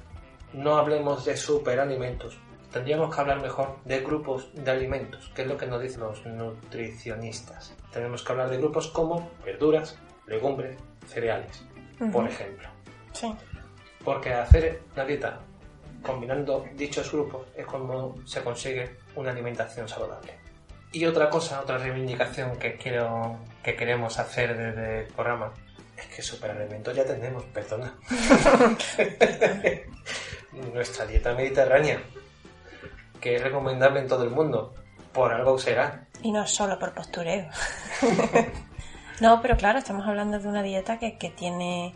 no 0.53 0.77
hablemos 0.77 1.25
de 1.25 1.37
superalimentos. 1.37 2.39
Tendríamos 2.75 3.15
que 3.15 3.21
hablar 3.21 3.41
mejor 3.41 3.77
de 3.85 4.01
grupos 4.01 4.49
de 4.53 4.69
alimentos, 4.69 5.31
que 5.33 5.43
es 5.43 5.49
lo 5.49 5.57
que 5.57 5.65
nos 5.65 5.81
dicen 5.81 6.01
los 6.01 6.27
nutricionistas. 6.27 7.73
Tenemos 7.93 8.25
que 8.25 8.33
hablar 8.33 8.51
de 8.51 8.57
grupos 8.57 8.89
como 8.89 9.31
verduras, 9.45 9.97
legumbres, 10.27 10.77
cereales, 11.07 11.65
por 12.01 12.25
Ujú. 12.25 12.33
ejemplo. 12.33 12.69
Sí. 13.13 13.33
Porque 14.05 14.35
hacer 14.35 14.83
una 14.93 15.05
dieta 15.05 15.39
combinando 16.03 16.65
dichos 16.75 17.13
grupos 17.13 17.47
es 17.57 17.65
como 17.65 18.17
se 18.27 18.43
consigue 18.43 18.97
una 19.15 19.31
alimentación 19.31 19.89
saludable. 19.89 20.35
Y 20.91 21.07
otra 21.07 21.31
cosa, 21.31 21.61
otra 21.61 21.79
reivindicación 21.79 22.59
que 22.59 22.75
quiero 22.75 23.39
que 23.63 23.77
queremos 23.77 24.19
hacer 24.19 24.59
desde 24.59 25.03
el 25.03 25.07
programa 25.13 25.53
es 25.97 26.07
que 26.07 26.23
superalimentos 26.23 26.97
ya 26.97 27.05
tenemos, 27.05 27.45
perdona. 27.45 27.95
Nuestra 30.73 31.07
dieta 31.07 31.35
mediterránea, 31.35 32.01
que 33.25 33.37
es 33.37 33.43
recomendable 33.43 34.01
en 34.01 34.07
todo 34.07 34.23
el 34.25 34.29
mundo, 34.31 34.75
por 35.15 35.33
algo 35.33 35.59
será. 35.59 36.07
Y 36.23 36.31
no 36.31 36.47
solo 36.47 36.79
por 36.79 36.93
postureo. 36.93 37.49
no, 39.21 39.41
pero 39.41 39.57
claro, 39.57 39.79
estamos 39.79 40.07
hablando 40.07 40.39
de 40.39 40.47
una 40.47 40.63
dieta 40.63 40.99
que, 40.99 41.17
que 41.17 41.31
tiene 41.31 41.95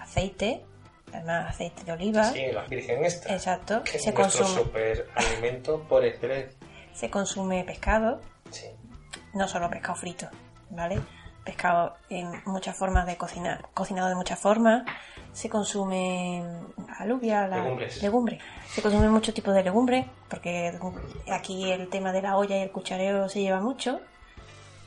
aceite, 0.00 0.64
además 1.12 1.50
aceite 1.50 1.82
de 1.82 1.90
oliva. 1.92 2.24
Sí, 2.24 2.46
la 2.52 2.62
virgen 2.62 3.04
extra. 3.04 3.34
Exacto. 3.34 3.82
Que 3.82 3.96
es 3.96 4.04
Se 4.04 4.12
nuestro 4.12 4.44
consume, 4.46 4.62
superalimento 4.64 5.82
por 5.88 6.04
excelencia. 6.04 6.56
se 6.92 7.10
consume 7.10 7.64
pescado, 7.64 8.20
Sí. 8.50 8.66
no 9.34 9.48
solo 9.48 9.68
pescado 9.70 9.96
frito, 9.96 10.28
¿vale? 10.70 11.00
Pescado 11.44 11.96
en 12.08 12.30
muchas 12.46 12.76
formas 12.76 13.04
de 13.06 13.16
cocinar, 13.16 13.68
cocinado 13.74 14.08
de 14.10 14.14
muchas 14.14 14.38
formas. 14.38 14.84
Se 15.32 15.48
consume 15.48 16.42
alubia, 16.98 17.46
la, 17.46 17.62
Legumbres. 17.62 18.02
legumbre. 18.02 18.38
Se 18.68 18.82
consume 18.82 19.08
mucho 19.08 19.32
tipo 19.32 19.52
de 19.52 19.62
legumbre, 19.62 20.06
porque 20.28 20.76
aquí 21.30 21.70
el 21.70 21.88
tema 21.88 22.12
de 22.12 22.22
la 22.22 22.36
olla 22.36 22.56
y 22.58 22.62
el 22.62 22.70
cuchareo 22.72 23.28
se 23.28 23.40
lleva 23.42 23.60
mucho. 23.60 24.00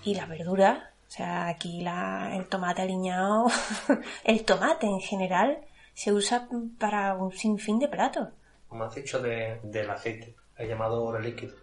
Y 0.04 0.16
las 0.16 0.28
verduras, 0.28 0.80
o 1.08 1.12
sea, 1.12 1.48
aquí 1.48 1.82
la, 1.82 2.36
el 2.36 2.48
tomate 2.48 2.82
aliñado, 2.82 3.46
el 4.24 4.44
tomate 4.44 4.88
en 4.88 5.00
general 5.00 5.60
se 5.94 6.12
usa 6.12 6.48
para 6.80 7.14
un 7.16 7.32
sinfín 7.32 7.80
de 7.80 7.88
platos. 7.88 8.30
como 8.68 8.84
has 8.86 8.96
dicho 8.96 9.20
de- 9.22 9.60
del 9.64 9.90
aceite, 9.90 10.36
el 10.58 10.68
llamado 10.68 11.04
oro 11.04 11.20
líquido, 11.20 11.54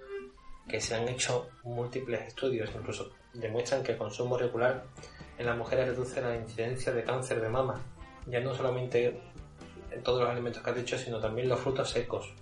que 0.69 0.81
se 0.81 0.95
han 0.95 1.09
hecho 1.09 1.49
múltiples 1.65 2.21
estudios, 2.29 2.71
incluso 2.75 3.11
demuestran 3.35 3.83
que 3.83 3.93
el 3.93 3.99
consumo 3.99 4.37
regular 4.39 4.85
en 5.39 5.47
las 5.47 5.57
mujeres 5.57 5.89
reduce 5.89 6.21
la 6.21 6.37
incidencia 6.37 6.93
de 6.93 7.05
cáncer 7.05 7.41
de 7.41 7.49
mama, 7.49 7.83
ya 8.29 8.41
no 8.41 8.55
solamente 8.55 9.21
en 9.91 10.03
todos 10.03 10.21
los 10.21 10.31
alimentos 10.31 10.63
que 10.63 10.71
has 10.71 10.77
dicho, 10.77 10.99
sino 10.99 11.19
también 11.21 11.49
los 11.49 11.61
frutos 11.61 11.91
secos, 11.91 12.33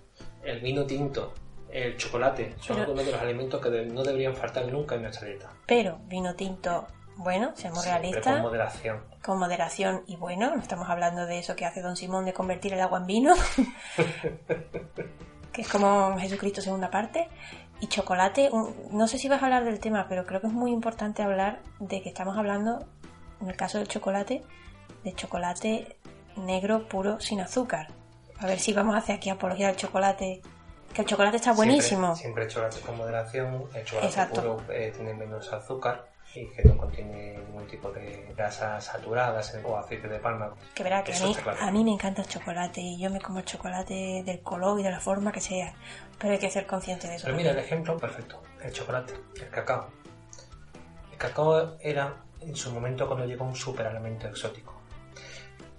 el 0.43 0.59
vino 0.59 0.85
tinto, 0.85 1.33
el 1.69 1.97
chocolate, 1.97 2.55
son 2.59 2.75
Pero- 2.75 2.79
algunos 2.81 3.05
de 3.05 3.11
los 3.11 3.21
alimentos 3.21 3.61
que 3.61 3.69
no 3.85 4.03
deberían 4.03 4.35
faltar 4.35 4.67
nunca 4.71 4.95
en 4.95 5.03
nuestra 5.03 5.27
dieta. 5.27 5.51
Pero 5.65 5.99
vino 6.05 6.35
tinto, 6.35 6.87
bueno, 7.17 7.51
seamos 7.55 7.83
Siempre 7.83 8.09
realistas. 8.09 8.33
con 8.33 8.41
moderación. 8.43 9.03
con 9.23 9.39
moderación 9.39 10.03
y 10.07 10.15
bueno, 10.17 10.55
no 10.55 10.61
estamos 10.61 10.89
hablando 10.89 11.25
de 11.25 11.39
eso 11.39 11.55
que 11.55 11.65
hace 11.65 11.81
Don 11.81 11.95
Simón 11.97 12.25
de 12.25 12.33
convertir 12.33 12.73
el 12.73 12.79
agua 12.81 12.99
en 12.99 13.07
vino, 13.07 13.33
que 15.51 15.61
es 15.61 15.67
como 15.69 16.17
Jesucristo 16.19 16.61
segunda 16.61 16.89
parte, 16.91 17.27
y 17.79 17.87
chocolate, 17.87 18.49
no 18.91 19.07
sé 19.07 19.17
si 19.17 19.29
vas 19.29 19.41
a 19.41 19.45
hablar 19.45 19.63
del 19.65 19.79
tema, 19.79 20.07
pero 20.09 20.25
creo 20.25 20.41
que 20.41 20.47
es 20.47 20.53
muy 20.53 20.71
importante 20.71 21.21
hablar 21.23 21.61
de 21.79 22.01
que 22.01 22.09
estamos 22.09 22.37
hablando, 22.37 22.85
en 23.41 23.49
el 23.49 23.55
caso 23.55 23.77
del 23.77 23.87
chocolate, 23.87 24.43
de 25.07 25.15
chocolate 25.15 25.97
negro 26.35 26.87
puro 26.87 27.19
sin 27.19 27.39
azúcar. 27.39 27.87
A 28.39 28.45
ver 28.45 28.59
si 28.59 28.73
vamos 28.73 28.95
a 28.95 28.99
hacer 28.99 29.15
aquí 29.15 29.29
apología 29.29 29.67
del 29.67 29.77
chocolate, 29.77 30.41
que 30.93 31.01
el 31.01 31.07
chocolate 31.07 31.37
está 31.37 31.53
buenísimo. 31.53 32.15
Siempre, 32.15 32.43
siempre 32.43 32.47
chocolate 32.47 32.79
con 32.81 32.97
moderación, 32.97 33.63
el 33.73 33.85
chocolate 33.85 34.07
Exacto. 34.07 34.41
puro 34.41 34.73
eh, 34.73 34.91
tiene 34.95 35.13
menos 35.13 35.51
azúcar 35.53 36.09
y 36.35 36.45
que 36.49 36.63
no 36.63 36.77
contiene 36.77 37.37
ningún 37.37 37.65
tipo 37.67 37.89
de 37.91 38.33
grasas 38.35 38.83
saturadas 38.83 39.57
o 39.63 39.77
aceite 39.77 40.09
de 40.09 40.19
palma. 40.19 40.53
Que 40.75 40.83
verá 40.83 41.03
que 41.03 41.13
a 41.15 41.19
mí, 41.19 41.33
claro. 41.33 41.57
a 41.59 41.71
mí 41.71 41.83
me 41.85 41.93
encanta 41.93 42.21
el 42.21 42.27
chocolate 42.27 42.81
y 42.81 42.99
yo 42.99 43.09
me 43.09 43.21
como 43.21 43.39
el 43.39 43.45
chocolate 43.45 44.23
del 44.25 44.41
color 44.41 44.79
y 44.79 44.83
de 44.83 44.91
la 44.91 44.99
forma 44.99 45.31
que 45.31 45.39
sea. 45.39 45.73
Pero 46.19 46.33
hay 46.33 46.39
que 46.39 46.49
ser 46.49 46.67
consciente 46.67 47.07
de 47.07 47.15
eso. 47.15 47.25
Pero 47.25 47.37
mira, 47.37 47.51
el 47.51 47.59
ejemplo 47.59 47.97
perfecto, 47.97 48.43
el 48.61 48.73
chocolate, 48.73 49.13
el 49.35 49.49
cacao. 49.49 49.87
El 51.11 51.17
cacao 51.17 51.77
era 51.79 52.13
en 52.41 52.55
su 52.55 52.71
momento 52.71 53.07
cuando 53.07 53.25
llegó 53.25 53.45
un 53.45 53.55
superalimento 53.55 54.27
exótico. 54.27 54.76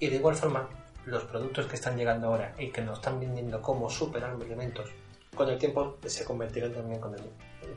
Y 0.00 0.08
de 0.08 0.16
igual 0.16 0.34
forma, 0.36 0.68
los 1.06 1.24
productos 1.24 1.66
que 1.66 1.76
están 1.76 1.96
llegando 1.96 2.28
ahora 2.28 2.54
y 2.58 2.70
que 2.70 2.82
nos 2.82 2.98
están 2.98 3.18
vendiendo 3.20 3.60
como 3.62 3.88
superalimentos, 3.90 4.90
con 5.34 5.48
el 5.48 5.58
tiempo 5.58 5.96
se 6.06 6.24
convertirán 6.24 6.72
también 6.72 7.00
con 7.00 7.14
el- 7.14 7.30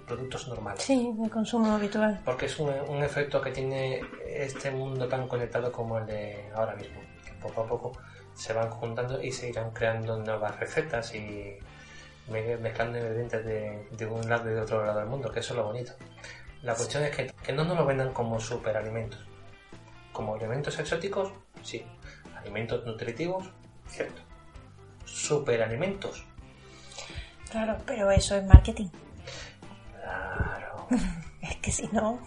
productos 0.08 0.48
normales. 0.48 0.84
Sí, 0.84 1.14
de 1.18 1.30
consumo 1.30 1.74
habitual. 1.74 2.20
Porque 2.26 2.46
es 2.48 2.58
un, 2.60 2.70
un 2.88 3.04
efecto 3.04 3.42
que 3.42 3.52
tiene 3.52 4.02
este 4.26 4.72
mundo 4.72 5.08
tan 5.08 5.28
conectado 5.28 5.72
como 5.72 5.98
el 6.00 6.06
de 6.06 6.50
ahora 6.56 6.76
mismo, 6.76 7.00
que 7.26 7.34
poco 7.34 7.62
a 7.62 7.68
poco 7.68 7.92
se 8.34 8.54
van 8.54 8.70
juntando 8.70 9.22
y 9.22 9.32
se 9.32 9.50
irán 9.50 9.72
creando 9.72 10.18
nuevas 10.18 10.58
recetas 10.60 11.14
y 11.14 11.58
me- 12.30 12.58
mezclando 12.58 12.98
ingredientes 12.98 13.46
de, 13.46 13.88
de 13.92 14.06
un 14.06 14.28
lado 14.30 14.50
y 14.50 14.54
de 14.54 14.62
otro 14.62 14.86
lado 14.86 15.00
del 15.00 15.10
mundo, 15.10 15.30
que 15.32 15.42
eso 15.42 15.54
es 15.54 15.58
lo 15.58 15.66
bonito. 15.66 15.92
La 16.64 16.74
cuestión 16.76 17.04
es 17.04 17.16
que, 17.16 17.28
que 17.44 17.52
no 17.54 17.64
nos 17.64 17.78
lo 17.78 17.86
vendan 17.86 18.14
como 18.14 18.40
superalimentos. 18.40 19.20
Como 20.14 20.36
alimentos 20.36 20.78
exóticos, 20.80 21.32
sí. 21.64 21.86
Alimentos 22.42 22.86
nutritivos, 22.86 23.50
cierto. 23.88 24.22
Superalimentos, 25.06 26.26
Claro, 27.50 27.78
pero 27.86 28.10
eso 28.12 28.36
es 28.38 28.46
marketing. 28.46 28.88
claro. 30.00 30.88
Es 31.42 31.58
que 31.58 31.72
si 31.72 31.88
no. 31.88 32.20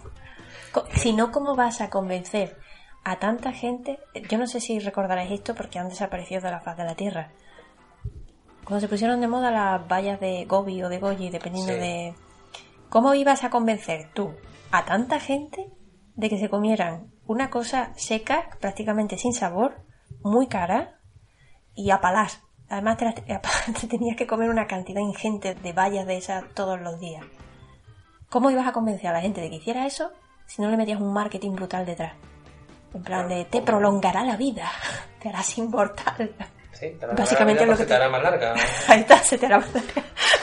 Si 0.93 1.13
no, 1.13 1.31
¿cómo 1.31 1.55
vas 1.55 1.79
a 1.81 1.89
convencer 1.89 2.57
a 3.05 3.17
tanta 3.17 3.53
gente? 3.53 3.97
Yo 4.29 4.37
no 4.37 4.45
sé 4.45 4.59
si 4.59 4.77
recordaréis 4.79 5.31
esto 5.31 5.55
porque 5.55 5.79
han 5.79 5.87
desaparecido 5.89 6.41
de 6.41 6.51
la 6.51 6.59
faz 6.59 6.75
de 6.77 6.83
la 6.83 6.95
tierra. 6.95 7.31
Cuando 8.65 8.81
se 8.81 8.89
pusieron 8.89 9.21
de 9.21 9.27
moda 9.27 9.51
las 9.51 9.87
vallas 9.87 10.19
de 10.19 10.43
Gobi 10.45 10.83
o 10.83 10.89
de 10.89 10.99
Goji, 10.99 11.29
dependiendo 11.29 11.73
Sí. 11.73 11.79
de. 11.79 12.13
¿Cómo 12.89 13.13
ibas 13.15 13.43
a 13.45 13.49
convencer 13.49 14.09
tú 14.13 14.33
a 14.71 14.83
tanta 14.85 15.19
gente 15.19 15.65
de 16.15 16.29
que 16.29 16.37
se 16.37 16.49
comieran 16.49 17.11
una 17.25 17.49
cosa 17.49 17.93
seca, 17.95 18.49
prácticamente 18.59 19.17
sin 19.17 19.33
sabor, 19.33 19.77
muy 20.23 20.47
cara 20.47 20.99
y 21.75 21.91
a 21.91 22.01
palar. 22.01 22.29
Además 22.69 22.97
te, 22.97 23.05
las- 23.05 23.15
te 23.81 23.87
tenías 23.87 24.15
que 24.17 24.27
comer 24.27 24.49
una 24.49 24.67
cantidad 24.67 25.01
ingente 25.01 25.55
de 25.55 25.73
bayas 25.73 26.05
de 26.07 26.17
esas 26.17 26.43
todos 26.53 26.79
los 26.81 26.99
días. 26.99 27.23
¿Cómo 28.29 28.49
ibas 28.51 28.67
a 28.67 28.73
convencer 28.73 29.07
a 29.07 29.13
la 29.13 29.21
gente 29.21 29.41
de 29.41 29.49
que 29.49 29.57
hiciera 29.57 29.85
eso 29.85 30.11
si 30.47 30.61
no 30.61 30.69
le 30.69 30.77
metías 30.77 30.99
un 30.99 31.13
marketing 31.13 31.51
brutal 31.51 31.85
detrás? 31.85 32.13
En 32.93 33.03
plan 33.03 33.27
de, 33.27 33.45
te 33.45 33.61
prolongará 33.61 34.23
la 34.23 34.37
vida, 34.37 34.71
te 35.21 35.29
harás 35.29 35.57
inmortal. 35.57 36.33
Sí, 36.71 36.89
te 36.99 37.05
Básicamente 37.07 37.65
la 37.65 37.65
vida, 37.65 37.71
lo 37.73 37.77
que 37.77 37.83
te- 37.83 37.87
te 37.89 37.93
hará 37.93 38.09
más 38.09 38.21
larga. 38.23 38.53
Ahí 38.87 39.01
está, 39.01 39.17
se 39.19 39.37
te 39.37 39.45
hará 39.45 39.63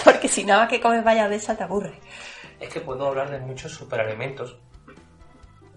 Porque 0.05 0.29
si 0.29 0.45
nada 0.45 0.61
más 0.63 0.69
que 0.69 0.81
comes 0.81 1.03
bayas 1.05 1.29
de 1.31 1.37
esas 1.37 1.57
te 1.59 1.65
aburre. 1.65 1.99
Es 2.61 2.69
que 2.69 2.81
puedo 2.81 3.07
hablar 3.07 3.31
de 3.31 3.41
muchos 3.41 3.73
superalimentos 3.73 4.59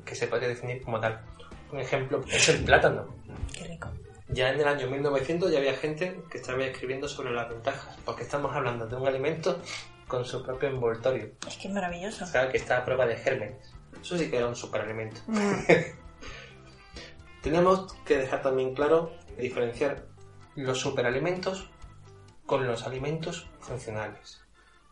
que 0.06 0.16
se 0.16 0.28
podría 0.28 0.48
definir 0.50 0.82
como 0.84 1.00
tal. 1.00 1.20
Un 1.72 1.80
ejemplo 1.80 2.24
es 2.32 2.50
el 2.50 2.64
plátano. 2.64 3.08
Qué 3.54 3.66
rico. 3.66 3.90
Ya 4.30 4.50
en 4.52 4.60
el 4.60 4.68
año 4.68 4.90
1900 4.90 5.52
ya 5.52 5.60
había 5.60 5.76
gente 5.76 6.22
que 6.30 6.38
estaba 6.40 6.64
escribiendo 6.64 7.08
sobre 7.08 7.32
las 7.32 7.50
ventajas, 7.50 7.98
porque 8.06 8.24
estamos 8.24 8.56
hablando 8.56 8.88
de 8.88 8.96
un 8.96 9.08
alimento 9.08 9.62
con 10.08 10.24
su 10.26 10.44
propio 10.44 10.70
envoltorio, 10.70 11.32
Es 11.48 11.58
que 11.58 11.68
es 11.68 11.74
maravilloso. 11.74 12.24
o 12.26 12.28
sea, 12.28 12.50
que 12.52 12.58
está 12.58 12.78
a 12.78 12.86
prueba 12.86 13.06
de 13.06 13.18
gérmenes. 13.18 13.74
Eso 14.02 14.18
sí 14.18 14.30
que 14.30 14.38
era 14.38 14.48
un 14.48 14.56
superalimento. 14.56 15.22
Mm, 15.28 15.54
Tenemos 17.42 17.94
que 18.06 18.18
dejar 18.18 18.42
también 18.42 18.74
claro 18.74 19.12
diferenciar 19.38 20.06
los 20.56 20.80
superalimentos 20.80 21.70
con 22.46 22.66
los 22.68 22.86
alimentos 22.86 23.48
funcionales. 23.60 24.42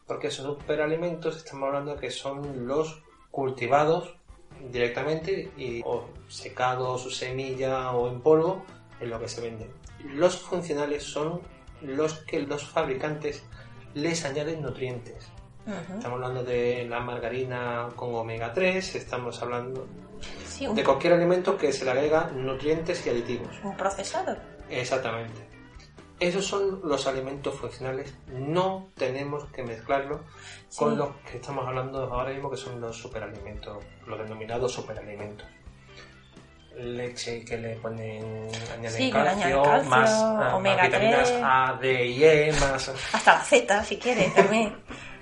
Porque 0.07 0.27
esos 0.27 0.45
superalimentos 0.45 1.37
estamos 1.37 1.67
hablando 1.67 1.95
que 1.97 2.11
son 2.11 2.67
los 2.67 3.01
cultivados 3.31 4.15
directamente 4.71 5.51
y 5.57 5.81
o 5.85 6.09
secados, 6.27 7.01
su 7.03 7.09
semilla 7.09 7.91
o 7.91 8.07
en 8.09 8.21
polvo 8.21 8.63
en 8.99 9.09
lo 9.09 9.19
que 9.19 9.27
se 9.27 9.41
vende. 9.41 9.69
Los 10.15 10.37
funcionales 10.37 11.03
son 11.03 11.41
los 11.81 12.13
que 12.25 12.39
los 12.41 12.65
fabricantes 12.67 13.43
les 13.93 14.23
añaden 14.25 14.61
nutrientes. 14.61 15.27
Estamos 15.65 16.15
hablando 16.17 16.43
de 16.43 16.85
la 16.89 16.99
margarina 16.99 17.87
con 17.95 18.13
omega 18.15 18.51
3, 18.53 18.95
estamos 18.95 19.41
hablando 19.41 19.87
Sí, 20.45 20.67
un, 20.67 20.75
de 20.75 20.83
cualquier 20.83 21.13
alimento 21.13 21.57
que 21.57 21.71
se 21.71 21.85
le 21.85 21.91
agrega 21.91 22.29
nutrientes 22.33 23.05
y 23.05 23.09
aditivos. 23.09 23.55
un 23.63 23.75
procesado. 23.77 24.35
Exactamente. 24.69 25.52
Esos 26.23 26.45
son 26.45 26.79
los 26.85 27.05
alimentos 27.05 27.53
funcionales. 27.55 28.13
No 28.27 28.87
tenemos 28.95 29.45
que 29.51 29.61
mezclarlo 29.63 30.21
Sí. 30.69 30.79
con 30.79 30.97
los 30.97 31.09
que 31.29 31.37
estamos 31.37 31.67
hablando 31.67 32.03
ahora 32.13 32.31
mismo, 32.31 32.49
que 32.49 32.57
son 32.57 32.79
los 32.79 32.95
superalimentos, 32.97 33.83
los 34.07 34.17
denominados 34.19 34.71
superalimentos. 34.71 35.45
Leche 36.77 37.43
que 37.45 37.57
le 37.57 37.75
ponen, 37.75 38.47
añaden 38.73 38.91
Sí, 38.97 39.11
calcio, 39.11 39.61
calcio, 39.61 39.89
más, 39.89 40.09
ah, 40.11 40.33
más 40.39 40.53
omega 40.53 40.85
vitaminas 40.85 41.29
3. 41.29 41.41
A, 41.43 41.77
D 41.79 42.05
y 42.07 42.23
E, 42.23 42.51
más... 42.53 42.89
Hasta 43.13 43.33
la 43.35 43.41
Z, 43.41 43.83
si 43.83 43.97
quieres, 43.97 44.33
también. 44.33 44.75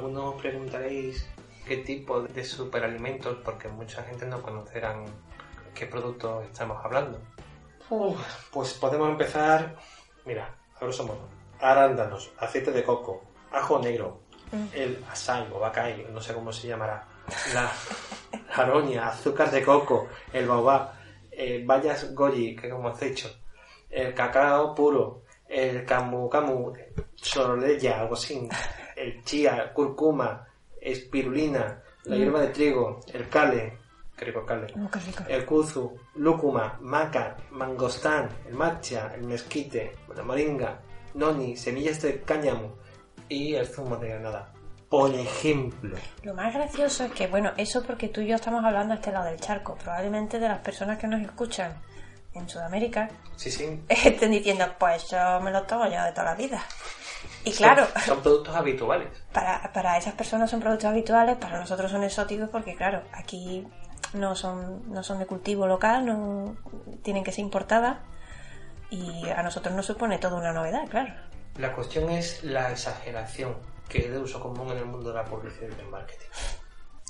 algunos 0.00 0.40
preguntaréis 0.40 1.28
qué 1.66 1.76
tipo 1.78 2.22
de 2.22 2.42
superalimentos, 2.42 3.36
porque 3.44 3.68
mucha 3.68 4.02
gente 4.04 4.24
no 4.24 4.40
conocerán 4.40 5.04
qué 5.74 5.86
productos 5.86 6.46
estamos 6.46 6.82
hablando. 6.82 7.20
Pues 8.50 8.72
podemos 8.74 9.10
empezar, 9.10 9.76
mira, 10.24 10.54
a 10.76 10.80
grosso 10.80 11.04
modo, 11.04 11.28
arándanos, 11.60 12.30
aceite 12.38 12.72
de 12.72 12.82
coco, 12.82 13.22
ajo 13.52 13.78
negro, 13.78 14.20
Mm. 14.52 14.66
el 14.74 15.04
asai 15.08 15.46
o 15.52 15.60
bacay, 15.60 16.08
no 16.10 16.20
sé 16.20 16.34
cómo 16.34 16.52
se 16.52 16.66
llamará, 16.66 17.06
la, 17.54 17.70
la 18.48 18.64
aroña, 18.64 19.06
azúcar 19.06 19.48
de 19.48 19.62
coco, 19.62 20.08
el 20.32 20.48
baobab, 20.48 20.90
eh, 21.30 21.62
bayas 21.64 22.12
goji, 22.12 22.56
que 22.56 22.68
como 22.68 22.88
has 22.88 22.98
dicho, 22.98 23.30
el 23.88 24.12
cacao 24.12 24.74
puro, 24.74 25.22
el 25.48 25.84
camu 25.84 26.28
camu, 26.28 26.72
soroleya, 27.14 28.00
algo 28.00 28.14
así, 28.14 28.48
el 29.00 29.24
chía, 29.24 29.72
cúrcuma, 29.72 30.46
espirulina, 30.80 31.82
la 32.04 32.16
Mm. 32.16 32.18
hierba 32.18 32.40
de 32.40 32.48
trigo, 32.48 33.00
el 33.12 33.28
qué 33.28 34.24
rico 34.26 34.44
kale, 34.44 34.66
Oh, 34.76 34.90
qué 34.90 34.98
rico. 35.00 35.24
el 35.28 35.44
kuzu, 35.46 35.98
lúcuma, 36.16 36.76
maca, 36.80 37.36
mangostán, 37.50 38.28
el 38.46 38.54
matcha, 38.54 39.12
el 39.14 39.22
mezquite, 39.22 39.96
la 40.14 40.22
moringa, 40.22 40.80
noni, 41.14 41.56
semillas 41.56 42.00
de 42.02 42.20
cáñamo 42.20 42.76
y 43.28 43.54
el 43.54 43.66
zumo 43.66 43.96
de 43.96 44.08
granada. 44.08 44.52
Por 44.90 45.14
ejemplo. 45.14 45.96
Lo 46.24 46.34
más 46.34 46.52
gracioso 46.52 47.04
es 47.04 47.12
que, 47.12 47.28
bueno, 47.28 47.52
eso 47.56 47.82
porque 47.84 48.08
tú 48.08 48.20
y 48.20 48.26
yo 48.26 48.34
estamos 48.34 48.64
hablando 48.64 48.92
a 48.92 48.96
este 48.96 49.12
lado 49.12 49.26
del 49.26 49.38
charco. 49.40 49.76
Probablemente 49.76 50.40
de 50.40 50.48
las 50.48 50.58
personas 50.58 50.98
que 50.98 51.06
nos 51.06 51.22
escuchan 51.22 51.80
en 52.34 52.48
Sudamérica 52.48 53.08
Sí, 53.36 53.50
sí. 53.52 53.80
estén 53.88 54.32
diciendo, 54.32 54.64
pues 54.78 55.08
yo 55.08 55.40
me 55.42 55.52
lo 55.52 55.62
tomo 55.62 55.84
yo 55.88 56.02
de 56.02 56.10
toda 56.10 56.24
la 56.24 56.34
vida. 56.34 56.60
Y 57.44 57.52
claro, 57.52 57.86
Son, 57.94 58.02
son 58.02 58.20
productos 58.22 58.54
habituales. 58.54 59.08
para, 59.32 59.72
para 59.72 59.96
esas 59.96 60.14
personas 60.14 60.50
son 60.50 60.60
productos 60.60 60.90
habituales, 60.90 61.36
para 61.36 61.58
nosotros 61.58 61.90
son 61.90 62.02
exóticos 62.04 62.48
porque, 62.50 62.76
claro, 62.76 63.02
aquí 63.12 63.66
no 64.12 64.34
son, 64.34 64.92
no 64.92 65.02
son 65.02 65.18
de 65.18 65.26
cultivo 65.26 65.66
local, 65.66 66.06
no 66.06 66.56
tienen 67.02 67.24
que 67.24 67.32
ser 67.32 67.44
importadas 67.44 67.98
y 68.90 69.28
a 69.28 69.42
nosotros 69.42 69.74
nos 69.74 69.86
supone 69.86 70.18
toda 70.18 70.36
una 70.36 70.52
novedad, 70.52 70.86
claro. 70.88 71.14
La 71.56 71.72
cuestión 71.72 72.10
es 72.10 72.42
la 72.42 72.70
exageración 72.70 73.56
que 73.88 73.98
es 73.98 74.10
de 74.10 74.18
uso 74.18 74.40
común 74.40 74.70
en 74.70 74.78
el 74.78 74.84
mundo 74.84 75.10
de 75.10 75.16
la 75.16 75.24
publicidad 75.24 75.68
y 75.70 75.74
del 75.74 75.88
marketing. 75.88 76.26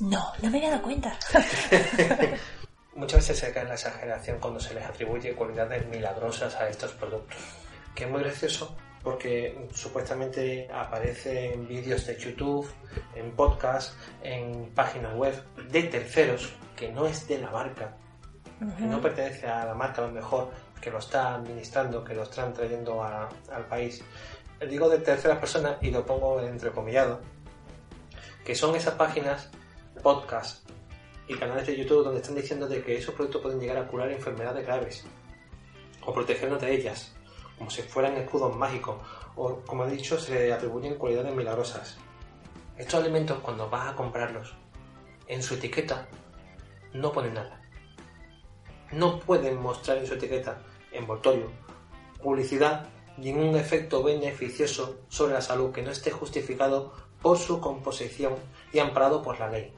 No, 0.01 0.33
no 0.40 0.51
me 0.51 0.59
había 0.59 0.71
dado 0.71 0.83
cuenta. 0.83 1.16
Muchas 2.95 3.21
veces 3.21 3.38
se 3.38 3.53
cae 3.53 3.62
en 3.62 3.69
la 3.69 3.75
exageración 3.75 4.38
cuando 4.40 4.59
se 4.59 4.75
les 4.75 4.85
atribuye 4.85 5.35
cualidades 5.35 5.87
milagrosas 5.87 6.57
a 6.57 6.69
estos 6.69 6.93
productos. 6.93 7.38
Que 7.95 8.05
es 8.05 8.11
muy 8.11 8.23
gracioso 8.23 8.77
porque 9.03 9.67
supuestamente 9.73 10.69
aparece 10.73 11.53
en 11.55 11.67
vídeos 11.67 12.07
de 12.07 12.17
YouTube, 12.19 12.69
en 13.15 13.31
podcast, 13.33 13.95
en 14.23 14.71
páginas 14.75 15.15
web 15.17 15.35
de 15.71 15.85
terceros 15.85 16.53
que 16.77 16.91
no 16.93 17.07
es 17.07 17.27
de 17.29 17.39
la 17.39 17.51
marca, 17.51 17.97
que 18.77 18.85
no 18.85 19.01
pertenece 19.01 19.47
a 19.47 19.65
la 19.65 19.75
marca 19.75 20.03
a 20.03 20.07
lo 20.07 20.13
mejor, 20.13 20.51
que 20.81 20.91
lo 20.91 20.99
está 20.99 21.35
administrando, 21.35 22.05
que 22.05 22.15
lo 22.15 22.23
están 22.25 22.53
trayendo 22.53 23.03
a- 23.03 23.29
al 23.53 23.67
país. 23.67 24.03
Digo 24.69 24.89
de 24.91 24.99
terceras 24.99 25.39
personas 25.39 25.77
y 25.81 25.91
lo 25.91 26.05
pongo 26.05 26.41
entrecomillado, 26.43 27.21
que 28.45 28.55
son 28.55 28.75
esas 28.77 28.95
páginas, 28.95 29.49
podcast 30.03 30.69
y 31.29 31.35
canales 31.37 31.67
de 31.67 31.77
YouTube 31.77 32.05
donde 32.05 32.21
están 32.21 32.35
diciendo 32.35 32.67
de 32.67 32.83
que 32.83 32.97
esos 32.99 33.15
productos 33.15 33.41
pueden 33.43 33.61
llegar 33.61 33.79
a 33.79 33.87
curar 33.87 34.11
enfermedades 34.11 34.67
graves 34.67 35.05
o 36.05 36.13
protegernos 36.13 36.61
de 36.61 36.75
ellas, 36.75 37.15
como 37.61 37.70
si 37.70 37.83
fueran 37.83 38.16
escudos 38.16 38.57
mágicos, 38.57 38.96
o 39.37 39.57
como 39.66 39.85
he 39.85 39.90
dicho, 39.90 40.18
se 40.18 40.51
atribuyen 40.51 40.94
cualidades 40.94 41.35
milagrosas. 41.35 41.99
Estos 42.79 43.01
alimentos 43.01 43.38
cuando 43.40 43.68
vas 43.68 43.92
a 43.92 43.94
comprarlos, 43.94 44.55
en 45.27 45.42
su 45.42 45.57
etiqueta 45.57 46.09
no 46.94 47.12
ponen 47.12 47.35
nada. 47.35 47.61
No 48.92 49.18
pueden 49.18 49.61
mostrar 49.61 49.99
en 49.99 50.07
su 50.07 50.14
etiqueta 50.14 50.62
envoltorio, 50.90 51.51
publicidad, 52.23 52.87
ningún 53.18 53.55
efecto 53.57 54.03
beneficioso 54.03 55.01
sobre 55.11 55.35
la 55.35 55.42
salud 55.42 55.70
que 55.70 55.83
no 55.83 55.90
esté 55.90 56.11
justificado 56.11 56.94
por 57.20 57.37
su 57.37 57.61
composición 57.61 58.37
y 58.73 58.79
amparado 58.79 59.20
por 59.20 59.38
la 59.38 59.51
ley. 59.51 59.75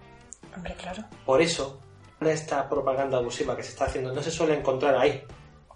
Hombre, 0.54 0.76
claro. 0.76 1.02
Por 1.26 1.42
eso, 1.42 1.80
esta 2.20 2.68
propaganda 2.68 3.18
abusiva 3.18 3.56
que 3.56 3.64
se 3.64 3.70
está 3.70 3.86
haciendo 3.86 4.14
no 4.14 4.22
se 4.22 4.30
suele 4.30 4.56
encontrar 4.56 4.94
ahí, 4.94 5.26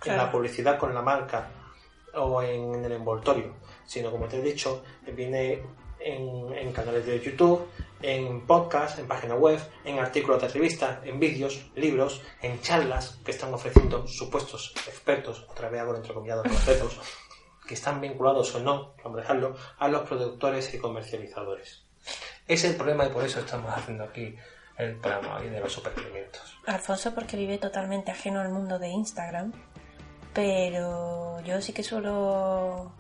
en 0.05 0.17
la 0.17 0.31
publicidad 0.31 0.79
con 0.79 0.95
la 0.95 1.03
marca 1.03 1.51
o 2.17 2.43
en 2.43 2.85
el 2.85 2.93
envoltorio, 2.93 3.55
sino 3.85 4.11
como 4.11 4.27
te 4.27 4.39
he 4.39 4.43
dicho, 4.43 4.83
viene 5.15 5.63
en, 6.01 6.73
canales 6.73 7.07
de 7.07 7.21
YouTube, 7.21 7.67
en 8.03 8.47
podcast, 8.47 8.99
en 8.99 9.09
página 9.09 9.35
web, 9.35 9.61
en 9.85 9.99
artículos 9.99 10.41
de 10.43 10.49
revistas, 10.49 11.05
en 11.05 11.19
vídeos, 11.19 11.71
libros, 11.75 12.23
en 12.43 12.61
charlas 12.61 13.19
que 13.25 13.31
están 13.31 13.53
ofreciendo 13.53 14.07
supuestos 14.07 14.73
expertos, 14.87 15.47
otra 15.49 15.69
vez 15.69 15.81
hago 15.81 15.97
entrecomillado 15.97 16.43
con 16.43 16.53
los 16.53 16.67
dedos, 16.67 17.01
que 17.67 17.75
están 17.75 18.01
vinculados 18.01 18.55
o 18.55 18.61
no, 18.61 18.95
vamos 19.03 19.19
a 19.19 19.23
dejarlo, 19.23 19.57
a 19.79 19.89
los 19.89 20.03
productores 20.09 20.73
y 20.75 20.79
comercializadores. 20.79 21.83
Es 22.47 22.65
el 22.65 22.77
problema 22.77 23.07
y 23.07 23.09
por 23.09 23.25
eso 23.25 23.41
estamos 23.41 23.73
haciendo 23.75 24.05
aquí 24.05 24.37
el 24.79 24.97
programa 24.97 25.41
de 25.41 25.59
los 25.59 25.73
superalimentos. 25.73 26.59
Alfonso 26.67 27.15
porque 27.15 27.37
vive 27.37 27.59
totalmente 27.59 28.13
ajeno 28.13 28.41
al 28.41 28.51
mundo 28.51 28.79
de 28.79 28.89
Instagram, 28.89 29.53
pero 30.37 31.41
yo 31.41 31.63
sí 31.63 31.73
que 31.73 31.83
suelo 31.83 32.93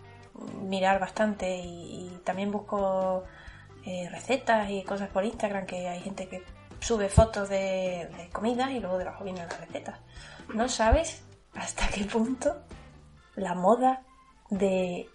mirar 0.62 0.98
bastante 0.98 1.58
y, 1.62 2.18
también 2.24 2.50
busco 2.50 3.24
eh, 3.84 4.08
recetas 4.10 4.70
y 4.70 4.82
cosas 4.84 5.10
por 5.10 5.22
Instagram, 5.22 5.66
que 5.66 5.86
hay 5.86 6.00
gente 6.00 6.28
que 6.28 6.42
sube 6.80 7.10
fotos 7.10 7.50
de, 7.50 8.08
de 8.16 8.30
comidas 8.32 8.70
y 8.70 8.80
luego 8.80 8.96
debajo 8.96 9.22
vienen 9.22 9.46
las 9.46 9.60
recetas. 9.60 10.00
No 10.54 10.66
sabes 10.70 11.24
hasta 11.54 11.86
qué 11.88 12.04
punto 12.04 12.56
la 13.34 13.54
moda 13.54 14.02
de 14.48 15.06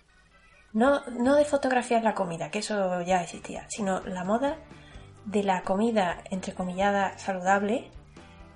No, 0.73 1.01
no 1.09 1.35
de 1.35 1.43
fotografiar 1.43 2.03
la 2.03 2.13
comida, 2.13 2.51
que 2.51 2.59
eso 2.59 3.01
ya 3.01 3.23
existía, 3.23 3.65
sino 3.67 4.01
la 4.01 4.23
moda 4.23 4.59
de 5.25 5.41
la 5.41 5.63
comida, 5.63 6.21
entrecomillada, 6.29 7.17
saludable, 7.17 7.89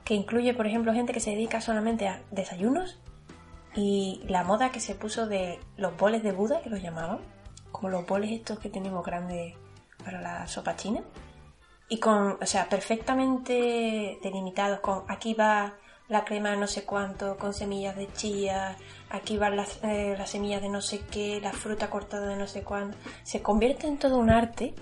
que 0.03 0.13
incluye, 0.13 0.53
por 0.53 0.67
ejemplo, 0.67 0.93
gente 0.93 1.13
que 1.13 1.19
se 1.19 1.31
dedica 1.31 1.61
solamente 1.61 2.07
a 2.07 2.21
desayunos 2.29 2.99
y 3.75 4.21
la 4.27 4.43
moda 4.43 4.71
que 4.71 4.79
se 4.79 4.95
puso 4.95 5.27
de 5.27 5.59
los 5.77 5.97
boles 5.97 6.23
de 6.23 6.31
Buda, 6.31 6.61
que 6.61 6.69
los 6.69 6.81
llamaban, 6.81 7.19
como 7.71 7.89
los 7.89 8.05
boles 8.05 8.31
estos 8.31 8.59
que 8.59 8.69
tenemos 8.69 9.05
grandes 9.05 9.55
para 10.03 10.21
la 10.21 10.47
sopa 10.47 10.75
china, 10.75 11.01
y 11.89 11.99
con, 11.99 12.37
o 12.41 12.45
sea, 12.45 12.67
perfectamente 12.67 14.17
delimitados 14.23 14.79
con 14.79 15.03
aquí 15.07 15.33
va 15.33 15.75
la 16.07 16.23
crema 16.23 16.51
de 16.51 16.57
no 16.57 16.67
sé 16.67 16.83
cuánto, 16.85 17.37
con 17.37 17.53
semillas 17.53 17.95
de 17.95 18.11
chía, 18.13 18.77
aquí 19.09 19.37
van 19.37 19.55
las, 19.55 19.83
eh, 19.83 20.15
las 20.17 20.29
semillas 20.29 20.61
de 20.61 20.69
no 20.69 20.81
sé 20.81 21.01
qué, 21.11 21.41
la 21.41 21.51
fruta 21.51 21.89
cortada 21.89 22.27
de 22.27 22.35
no 22.35 22.47
sé 22.47 22.63
cuánto. 22.63 22.97
Se 23.23 23.41
convierte 23.41 23.87
en 23.87 23.97
todo 23.97 24.17
un 24.17 24.29
arte 24.29 24.75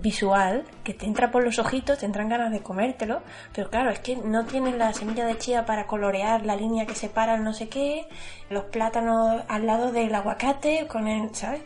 visual 0.00 0.64
que 0.84 0.94
te 0.94 1.06
entra 1.06 1.30
por 1.30 1.42
los 1.44 1.58
ojitos, 1.58 1.98
te 1.98 2.06
entran 2.06 2.28
ganas 2.28 2.52
de 2.52 2.60
comértelo, 2.62 3.22
pero 3.54 3.70
claro, 3.70 3.90
es 3.90 3.98
que 4.00 4.16
no 4.16 4.44
tienes 4.46 4.74
la 4.76 4.92
semilla 4.92 5.26
de 5.26 5.38
chía 5.38 5.64
para 5.66 5.86
colorear 5.86 6.44
la 6.46 6.56
línea 6.56 6.86
que 6.86 6.94
separa 6.94 7.34
el 7.36 7.44
no 7.44 7.52
sé 7.52 7.68
qué, 7.68 8.08
los 8.50 8.64
plátanos 8.64 9.42
al 9.48 9.66
lado 9.66 9.92
del 9.92 10.14
aguacate, 10.14 10.86
con 10.86 11.08
el, 11.08 11.34
¿sabes? 11.34 11.62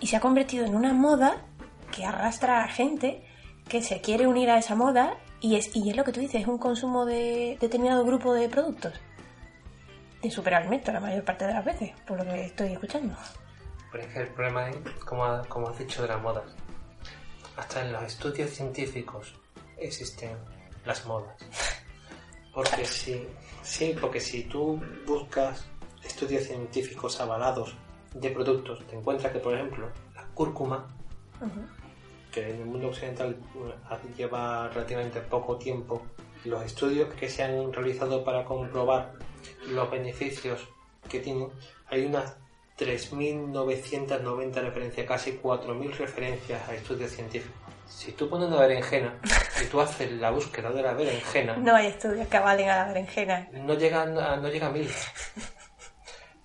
Y 0.00 0.06
se 0.08 0.16
ha 0.16 0.20
convertido 0.20 0.64
en 0.66 0.74
una 0.74 0.92
moda 0.92 1.42
que 1.94 2.04
arrastra 2.04 2.64
a 2.64 2.68
gente 2.68 3.24
que 3.68 3.80
se 3.82 4.00
quiere 4.00 4.26
unir 4.26 4.50
a 4.50 4.58
esa 4.58 4.74
moda 4.74 5.14
y 5.40 5.56
es, 5.56 5.74
y 5.76 5.88
es 5.90 5.96
lo 5.96 6.04
que 6.04 6.12
tú 6.12 6.20
dices, 6.20 6.42
es 6.42 6.48
un 6.48 6.58
consumo 6.58 7.04
de 7.06 7.56
determinado 7.60 8.04
grupo 8.04 8.32
de 8.34 8.48
productos. 8.48 8.92
De 10.22 10.30
superalimento 10.30 10.90
la 10.90 11.00
mayor 11.00 11.22
parte 11.24 11.46
de 11.46 11.52
las 11.52 11.64
veces, 11.64 11.92
por 12.06 12.16
lo 12.18 12.24
que 12.24 12.46
estoy 12.46 12.72
escuchando. 12.72 13.14
Pero 13.92 14.04
es 14.04 14.12
que 14.12 14.20
el 14.22 14.28
problema 14.28 14.70
es, 14.70 14.76
como, 15.06 15.24
ha- 15.24 15.44
como 15.48 15.68
has 15.68 15.78
dicho, 15.78 16.02
de 16.02 16.08
las 16.08 16.20
modas. 16.22 16.44
Hasta 17.56 17.84
en 17.84 17.92
los 17.92 18.02
estudios 18.02 18.50
científicos 18.50 19.34
existen 19.76 20.36
las 20.84 21.06
modas. 21.06 21.36
Porque 22.54 22.84
si, 22.84 23.26
sí, 23.64 23.96
porque 24.00 24.20
si 24.20 24.44
tú 24.44 24.80
buscas 25.04 25.64
estudios 26.04 26.44
científicos 26.44 27.20
avalados 27.20 27.74
de 28.14 28.30
productos, 28.30 28.86
te 28.86 28.94
encuentras 28.94 29.32
que, 29.32 29.40
por 29.40 29.54
ejemplo, 29.54 29.90
la 30.14 30.24
cúrcuma, 30.34 30.86
que 32.30 32.50
en 32.50 32.60
el 32.60 32.66
mundo 32.66 32.88
occidental 32.88 33.36
eh, 33.56 34.14
lleva 34.16 34.68
relativamente 34.68 35.20
poco 35.20 35.56
tiempo, 35.56 36.02
los 36.44 36.62
estudios 36.62 37.12
que 37.14 37.28
se 37.28 37.42
han 37.42 37.72
realizado 37.72 38.22
para 38.22 38.44
comprobar 38.44 39.14
los 39.66 39.90
beneficios 39.90 40.60
que 41.08 41.18
tienen, 41.18 41.48
hay 41.86 42.06
unas 42.06 42.36
3.990 42.78 44.54
referencias, 44.54 45.06
casi 45.06 45.38
4.000 45.38 45.96
referencias 45.96 46.68
a 46.68 46.74
estudios 46.74 47.10
científicos. 47.12 47.56
Si 47.86 48.12
tú 48.12 48.28
pones 48.28 48.48
una 48.48 48.60
berenjena 48.60 49.18
y 49.62 49.66
tú 49.66 49.80
haces 49.80 50.10
la 50.12 50.30
búsqueda 50.30 50.70
de 50.70 50.82
la 50.82 50.94
berenjena, 50.94 51.56
No 51.56 51.74
hay 51.76 51.86
estudios 51.88 52.26
que 52.28 52.36
avalen 52.36 52.68
a 52.68 52.76
la 52.76 52.84
berenjena. 52.86 53.48
no 53.52 53.74
llega 53.74 54.02
a, 54.02 54.36
no 54.36 54.48
llega 54.48 54.66
a 54.68 54.70
mil. 54.70 54.88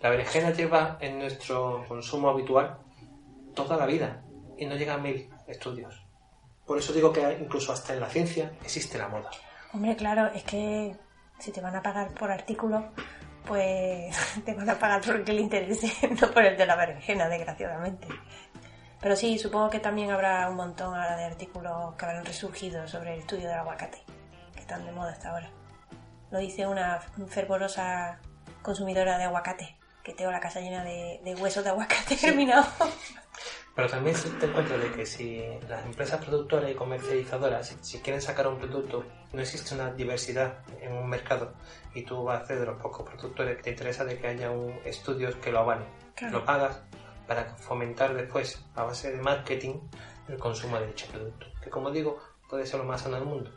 La 0.02 0.10
berenjena 0.10 0.52
lleva 0.52 0.98
en 1.02 1.20
nuestro 1.20 1.86
consumo 1.88 2.30
habitual 2.30 2.78
toda 3.56 3.76
la 3.78 3.86
vida 3.86 4.22
y 4.58 4.66
no 4.66 4.76
llega 4.76 4.94
a 4.94 4.98
mil 4.98 5.30
estudios. 5.48 6.06
Por 6.66 6.78
eso 6.78 6.94
digo 6.94 7.12
que 7.12 7.38
incluso 7.42 7.74
hasta 7.74 7.94
en 7.94 8.02
la 8.02 8.08
ciencia 8.10 8.52
existe 8.64 8.98
la 8.98 9.08
moda. 9.08 9.32
Hombre, 9.74 9.96
claro, 9.96 10.28
es 10.28 10.44
que 10.44 10.96
si 11.40 11.52
te 11.52 11.62
van 11.62 11.76
a 11.76 11.82
pagar 11.82 12.14
por 12.14 12.32
artículo, 12.32 12.92
pues 13.50 14.16
te 14.46 14.54
van 14.54 14.70
a 14.70 14.78
pagar 14.78 15.02
por 15.02 15.16
el 15.16 15.24
que 15.24 15.34
le 15.34 15.42
interese, 15.42 15.92
no 16.22 16.32
por 16.32 16.46
el 16.46 16.56
de 16.56 16.68
la 16.68 16.76
berenjena, 16.76 17.28
desgraciadamente. 17.28 18.08
Pero 19.02 19.16
sí, 19.16 19.40
supongo 19.40 19.72
que 19.72 19.80
también 19.80 20.12
habrá 20.12 20.48
un 20.50 20.56
montón 20.56 20.94
ahora 20.94 21.18
de 21.18 21.26
artículos 21.26 21.96
que 21.96 22.06
habrán 22.06 22.26
resurgido 22.26 22.88
sobre 22.88 23.16
el 23.16 23.22
estudio 23.22 23.48
del 23.48 23.58
aguacate, 23.58 24.04
que 24.54 24.60
están 24.60 24.86
de 24.86 24.92
moda 24.92 25.14
hasta 25.14 25.32
ahora. 25.32 25.50
Lo 26.30 26.38
dice 26.38 26.68
una 26.68 27.00
fervorosa 27.28 28.20
consumidora 28.62 29.18
de 29.18 29.24
aguacate, 29.24 29.76
que 30.04 30.14
tengo 30.14 30.30
la 30.32 30.40
casa 30.40 30.60
llena 30.60 30.84
de, 30.84 31.20
de 31.24 31.34
huesos 31.34 31.64
de 31.64 31.72
aguacate 31.72 32.16
germinados. 32.18 32.68
Pero 33.80 33.92
también 33.92 34.16
te 34.42 34.46
encuentro 34.46 34.78
de 34.78 34.92
que 34.92 35.06
si 35.06 35.42
las 35.70 35.86
empresas 35.86 36.20
productoras 36.26 36.70
y 36.70 36.74
comercializadoras, 36.74 37.78
si- 37.80 38.00
quieren 38.00 38.22
sacar 38.22 38.46
un 38.50 38.58
producto, 38.58 39.06
no 39.32 39.40
existe 39.42 39.74
una 39.74 39.94
diversidad 39.94 40.60
en 40.82 40.92
un 40.92 41.08
mercado 41.08 41.54
y 41.94 42.02
tú 42.02 42.26
vas 42.26 42.42
a 42.42 42.44
hacer 42.44 42.60
de 42.60 42.66
los 42.66 42.82
pocos 42.82 43.08
productores 43.10 43.56
que 43.56 43.64
te 43.64 43.70
interesa 43.70 44.04
de 44.04 44.20
que 44.20 44.28
haya 44.28 44.52
un, 44.52 44.78
estudios 44.84 45.34
que 45.38 45.50
lo 45.54 45.60
avalen. 45.60 45.86
Claro. 46.14 46.40
Lo 46.40 46.46
pagas 46.46 46.82
para 47.26 47.56
fomentar 47.56 48.14
después, 48.14 48.62
a 48.76 48.84
base 48.84 49.14
de 49.14 49.22
marketing, 49.22 49.76
el 50.28 50.38
consumo 50.38 50.78
de 50.78 50.88
dicho 50.88 51.08
producto. 51.10 51.46
Que 51.64 51.70
como 51.70 51.90
digo, 51.90 52.20
puede 52.50 52.66
ser 52.66 52.80
lo 52.82 52.86
más 52.86 53.00
sano 53.00 53.16
del 53.16 53.24
mundo. 53.26 53.50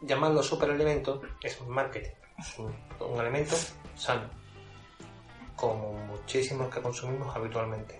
Llamarlo 0.00 0.42
superalimento 0.42 1.22
es 1.40 1.60
un 1.60 1.68
marketing, 1.68 2.10
es 2.36 2.58
un, 2.58 2.74
un 2.98 3.20
alimento 3.20 3.54
sano, 3.94 4.28
como 5.62 5.92
muchísimos 5.92 6.74
que 6.74 6.82
consumimos 6.82 7.36
habitualmente. 7.36 7.96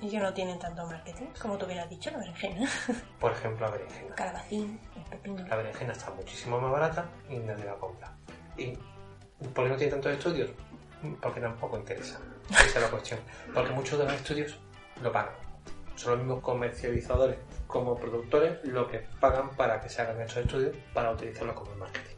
Y 0.00 0.10
que 0.10 0.18
no 0.18 0.34
tienen 0.34 0.58
tanto 0.58 0.84
marketing, 0.84 1.26
como 1.40 1.56
tú 1.56 1.64
hubieras 1.64 1.88
dicho, 1.88 2.10
la 2.10 2.18
berenjena. 2.18 2.68
Por 3.20 3.30
ejemplo, 3.30 3.66
la 3.66 3.70
berenjena. 3.70 4.08
El 4.08 4.14
calabacín, 4.16 4.80
el 4.96 5.04
pepino. 5.04 5.46
La 5.46 5.54
berenjena 5.54 5.92
está 5.92 6.10
muchísimo 6.10 6.60
más 6.60 6.72
barata 6.72 7.08
y 7.30 7.36
nadie 7.36 7.66
la 7.66 7.74
compra. 7.74 8.12
¿Y 8.56 8.76
por 9.54 9.64
qué 9.64 9.70
no 9.70 9.76
tiene 9.76 9.92
tantos 9.92 10.10
estudios? 10.10 10.50
Porque 11.22 11.40
tampoco 11.40 11.78
interesa. 11.78 12.18
Esa 12.50 12.64
es 12.64 12.80
la 12.80 12.90
cuestión. 12.90 13.20
Porque 13.54 13.70
muchos 13.70 13.96
de 13.96 14.06
los 14.06 14.14
estudios 14.14 14.58
lo 15.00 15.12
pagan. 15.12 15.34
Son 15.94 16.16
los 16.16 16.18
mismos 16.18 16.42
comercializadores 16.42 17.38
como 17.68 17.96
productores 17.96 18.58
lo 18.64 18.88
que 18.88 19.06
pagan 19.20 19.50
para 19.50 19.80
que 19.80 19.88
se 19.88 20.02
hagan 20.02 20.20
estos 20.20 20.38
estudios 20.38 20.76
para 20.92 21.12
utilizarlos 21.12 21.54
como 21.54 21.76
marketing. 21.76 22.13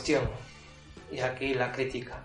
Cuestión, 0.00 0.30
y 1.12 1.20
aquí 1.20 1.52
la 1.52 1.70
crítica, 1.72 2.22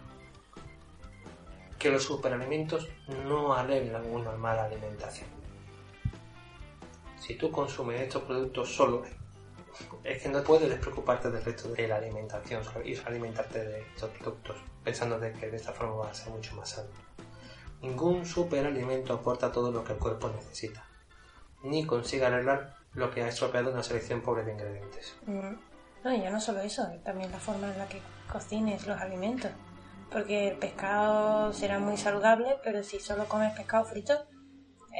que 1.78 1.90
los 1.90 2.04
superalimentos 2.04 2.88
no 3.28 3.54
arreglan 3.54 4.10
una 4.10 4.32
mala 4.32 4.64
alimentación. 4.64 5.28
Si 7.20 7.36
tú 7.36 7.52
consumes 7.52 8.00
estos 8.00 8.24
productos 8.24 8.74
solos, 8.74 9.06
es 10.06 10.24
que 10.24 10.30
no 10.30 10.42
puedes 10.42 10.70
despreocuparte 10.70 11.30
del 11.30 11.44
resto 11.44 11.68
de 11.74 11.86
la 11.86 11.98
alimentación 11.98 12.64
y 12.86 12.96
alimentarte 12.96 13.66
de 13.66 13.82
estos 13.82 14.10
productos, 14.12 14.56
pensando 14.82 15.20
de 15.20 15.34
que 15.34 15.50
de 15.50 15.58
esta 15.58 15.74
forma 15.74 15.96
va 15.96 16.12
a 16.12 16.14
ser 16.14 16.32
mucho 16.32 16.56
más 16.56 16.70
sano. 16.70 16.88
Ningún 17.82 18.26
superalimento 18.26 19.12
aporta 19.12 19.52
todo 19.52 19.70
lo 19.74 19.84
que 19.84 19.92
el 19.92 20.00
cuerpo 20.00 20.30
necesita, 20.30 20.86
ni 21.62 21.86
consigue 21.86 22.26
arreglar 22.26 22.78
lo 22.94 23.12
que 23.12 23.22
ha 23.22 23.28
estropeado 23.28 23.74
una 23.74 23.84
selección 23.84 24.22
pobre 24.22 24.46
de 24.46 24.54
ingredientes. 24.54 25.18
Mm. 25.26 25.56
No, 26.06 26.14
y 26.14 26.22
ya 26.22 26.30
no 26.30 26.40
solo 26.40 26.60
eso, 26.60 26.88
también 27.04 27.32
la 27.32 27.40
forma 27.40 27.68
en 27.72 27.80
la 27.80 27.88
que 27.88 28.00
cocines 28.32 28.86
los 28.86 29.02
alimentos. 29.02 29.50
Porque 30.12 30.50
el 30.50 30.58
pescado 30.60 31.52
será 31.52 31.80
muy 31.80 31.98
saludable, 31.98 32.60
pero 32.64 32.84
si 32.84 33.00
solo 33.00 33.26
comes 33.28 33.54
pescado 33.54 33.86
frito, 33.86 34.14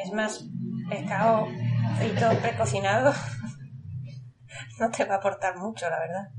es 0.04 0.12
más, 0.12 0.46
pescado 0.90 1.46
frito 2.00 2.28
precocinado 2.42 3.14
no 4.80 4.90
te 4.90 5.06
va 5.06 5.14
a 5.14 5.18
aportar 5.20 5.60
mucho, 5.60 5.88
la 5.92 6.00
verdad. 6.00 6.30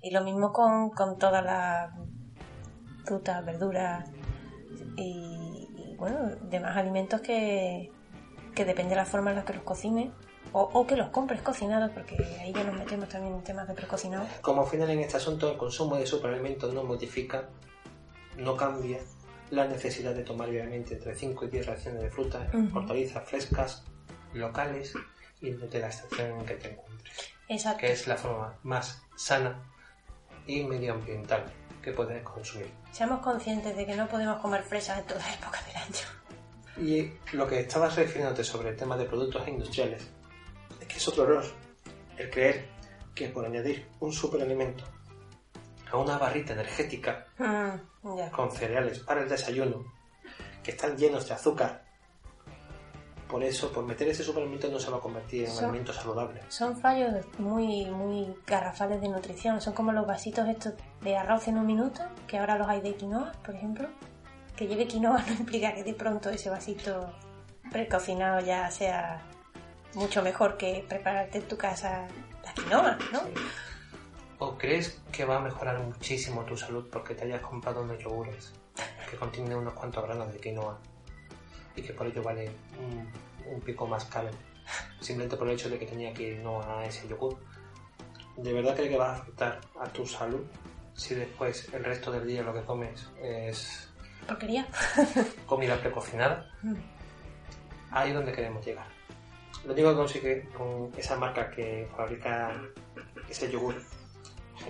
Y 0.00 0.12
lo 0.12 0.22
mismo 0.22 0.52
con, 0.52 0.90
con 0.90 1.18
todas 1.18 1.44
las 1.44 1.90
frutas, 3.04 3.44
verduras 3.44 4.08
y, 4.96 5.96
bueno, 5.98 6.36
demás 6.48 6.76
alimentos 6.76 7.22
que, 7.22 7.90
que 8.54 8.64
depende 8.64 8.90
de 8.90 8.96
la 8.96 9.04
forma 9.04 9.30
en 9.30 9.38
la 9.38 9.44
que 9.44 9.54
los 9.54 9.64
cocines 9.64 10.12
o, 10.52 10.60
o 10.62 10.86
que 10.86 10.96
los 10.96 11.08
compres 11.10 11.40
cocinados, 11.42 11.90
porque 11.92 12.16
ahí 12.40 12.52
ya 12.52 12.64
nos 12.64 12.76
metemos 12.78 13.08
también 13.08 13.34
en 13.34 13.42
temas 13.44 13.66
de 13.68 13.74
precocinados. 13.74 14.28
Como 14.40 14.66
final 14.66 14.90
en 14.90 15.00
este 15.00 15.16
asunto, 15.16 15.50
el 15.50 15.56
consumo 15.56 15.96
de 15.96 16.06
superalimentos 16.06 16.72
no 16.74 16.84
modifica, 16.84 17.48
no 18.36 18.56
cambia 18.56 18.98
la 19.50 19.66
necesidad 19.66 20.14
de 20.14 20.24
tomar 20.24 20.50
diariamente 20.50 20.94
entre 20.94 21.14
5 21.14 21.44
y 21.44 21.48
10 21.48 21.66
raciones 21.66 22.02
de 22.02 22.10
fruta, 22.10 22.46
Ujú. 22.54 22.78
hortalizas 22.78 23.28
frescas, 23.28 23.84
locales 24.32 24.94
y 25.40 25.50
de 25.50 25.78
la 25.80 25.88
estación 25.88 26.40
en 26.40 26.46
que 26.46 26.54
te 26.54 26.70
encuentres, 26.72 27.34
Exacto. 27.48 27.80
que 27.80 27.92
es 27.92 28.06
la 28.06 28.16
forma 28.16 28.54
más 28.62 29.02
sana 29.16 29.62
y 30.46 30.62
medioambiental 30.64 31.44
que 31.82 31.92
puedes 31.92 32.22
consumir. 32.22 32.70
Seamos 32.92 33.20
conscientes 33.20 33.76
de 33.76 33.84
que 33.84 33.94
no 33.96 34.06
podemos 34.08 34.40
comer 34.40 34.62
fresas 34.62 35.00
en 35.00 35.06
todas 35.06 35.34
épocas 35.34 35.66
del 35.66 35.76
año. 35.76 35.98
Y 36.78 37.36
lo 37.36 37.46
que 37.46 37.60
estabas 37.60 37.96
refiriéndote 37.96 38.44
sobre 38.44 38.70
el 38.70 38.76
tema 38.76 38.96
de 38.96 39.04
productos 39.04 39.46
industriales, 39.48 40.08
es 41.02 41.08
otro 41.08 41.24
error 41.24 41.44
el 42.16 42.30
creer 42.30 42.68
que 43.14 43.28
por 43.28 43.44
añadir 43.44 43.88
un 44.00 44.12
superalimento 44.12 44.84
a 45.90 45.96
una 45.96 46.16
barrita 46.16 46.52
energética 46.54 47.26
Mm, 47.38 48.16
ya. 48.16 48.30
con 48.30 48.50
cereales 48.50 49.00
para 49.00 49.22
el 49.22 49.28
desayuno 49.28 49.84
que 50.62 50.70
están 50.70 50.96
llenos 50.96 51.26
de 51.28 51.34
azúcar, 51.34 51.82
por 53.28 53.42
eso, 53.42 53.72
por 53.72 53.84
meter 53.84 54.08
ese 54.08 54.22
superalimento 54.22 54.68
no 54.68 54.78
se 54.78 54.90
va 54.90 54.98
a 54.98 55.00
convertir 55.00 55.44
en 55.44 55.50
un 55.50 55.56
Son- 55.56 55.64
alimento 55.64 55.92
saludable. 55.92 56.40
Son 56.48 56.76
fallos 56.78 57.24
muy, 57.38 57.86
muy 57.86 58.34
garrafales 58.46 59.00
de 59.00 59.08
nutrición. 59.08 59.60
Son 59.62 59.72
como 59.72 59.90
los 59.92 60.06
vasitos 60.06 60.46
estos 60.48 60.74
de 61.00 61.16
arroz 61.16 61.48
en 61.48 61.56
un 61.56 61.64
minuto, 61.66 62.02
que 62.26 62.38
ahora 62.38 62.58
los 62.58 62.68
hay 62.68 62.82
de 62.82 62.94
quinoa, 62.94 63.32
por 63.44 63.54
ejemplo. 63.54 63.88
Que 64.54 64.66
lleve 64.66 64.86
quinoa 64.86 65.22
no 65.26 65.32
implica 65.32 65.74
que 65.74 65.82
de 65.82 65.94
pronto 65.94 66.28
ese 66.30 66.50
vasito 66.50 67.10
precocinado 67.72 68.40
ya 68.40 68.70
sea 68.70 69.22
mucho 69.94 70.22
mejor 70.22 70.56
que 70.56 70.84
prepararte 70.88 71.38
en 71.38 71.48
tu 71.48 71.56
casa 71.56 72.06
la 72.44 72.52
quinoa, 72.54 72.98
¿no? 73.12 73.20
Sí. 73.20 73.32
¿O 74.38 74.58
crees 74.58 75.00
que 75.12 75.24
va 75.24 75.36
a 75.36 75.40
mejorar 75.40 75.78
muchísimo 75.80 76.42
tu 76.44 76.56
salud 76.56 76.88
porque 76.90 77.14
te 77.14 77.24
hayas 77.24 77.40
comprado 77.42 77.82
unos 77.82 77.98
yogures 78.02 78.52
que 79.10 79.16
contienen 79.16 79.56
unos 79.56 79.74
cuantos 79.74 80.02
granos 80.04 80.32
de 80.32 80.40
quinoa 80.40 80.78
y 81.76 81.82
que 81.82 81.92
por 81.92 82.06
ello 82.06 82.22
vale 82.22 82.50
un, 82.80 83.08
un 83.52 83.60
pico 83.60 83.86
más 83.86 84.04
caro? 84.06 84.30
Simplemente 85.00 85.36
por 85.36 85.48
el 85.48 85.54
hecho 85.54 85.68
de 85.68 85.78
que 85.78 85.86
tenía 85.86 86.12
quinoa 86.12 86.80
a 86.80 86.84
ese 86.86 87.06
yogur. 87.08 87.38
¿De 88.36 88.52
verdad 88.52 88.74
crees 88.74 88.90
que 88.90 88.96
va 88.96 89.10
a 89.10 89.16
afectar 89.16 89.60
a 89.80 89.86
tu 89.88 90.06
salud 90.06 90.44
si 90.94 91.14
después 91.14 91.72
el 91.72 91.84
resto 91.84 92.10
del 92.10 92.26
día 92.26 92.42
lo 92.42 92.52
que 92.52 92.62
comes 92.62 93.08
es 93.22 93.88
Porquería. 94.26 94.66
comida 95.46 95.76
precocinada? 95.78 96.50
ahí 97.90 98.10
es 98.10 98.14
donde 98.14 98.32
queremos 98.32 98.64
llegar. 98.64 98.86
Lo 99.64 99.72
único 99.72 99.90
que 99.90 99.96
consigue 99.96 100.48
con 100.56 100.90
esa 100.96 101.16
marca 101.16 101.50
que 101.50 101.88
fabrica 101.96 102.60
ese 103.28 103.50
yogur 103.50 103.74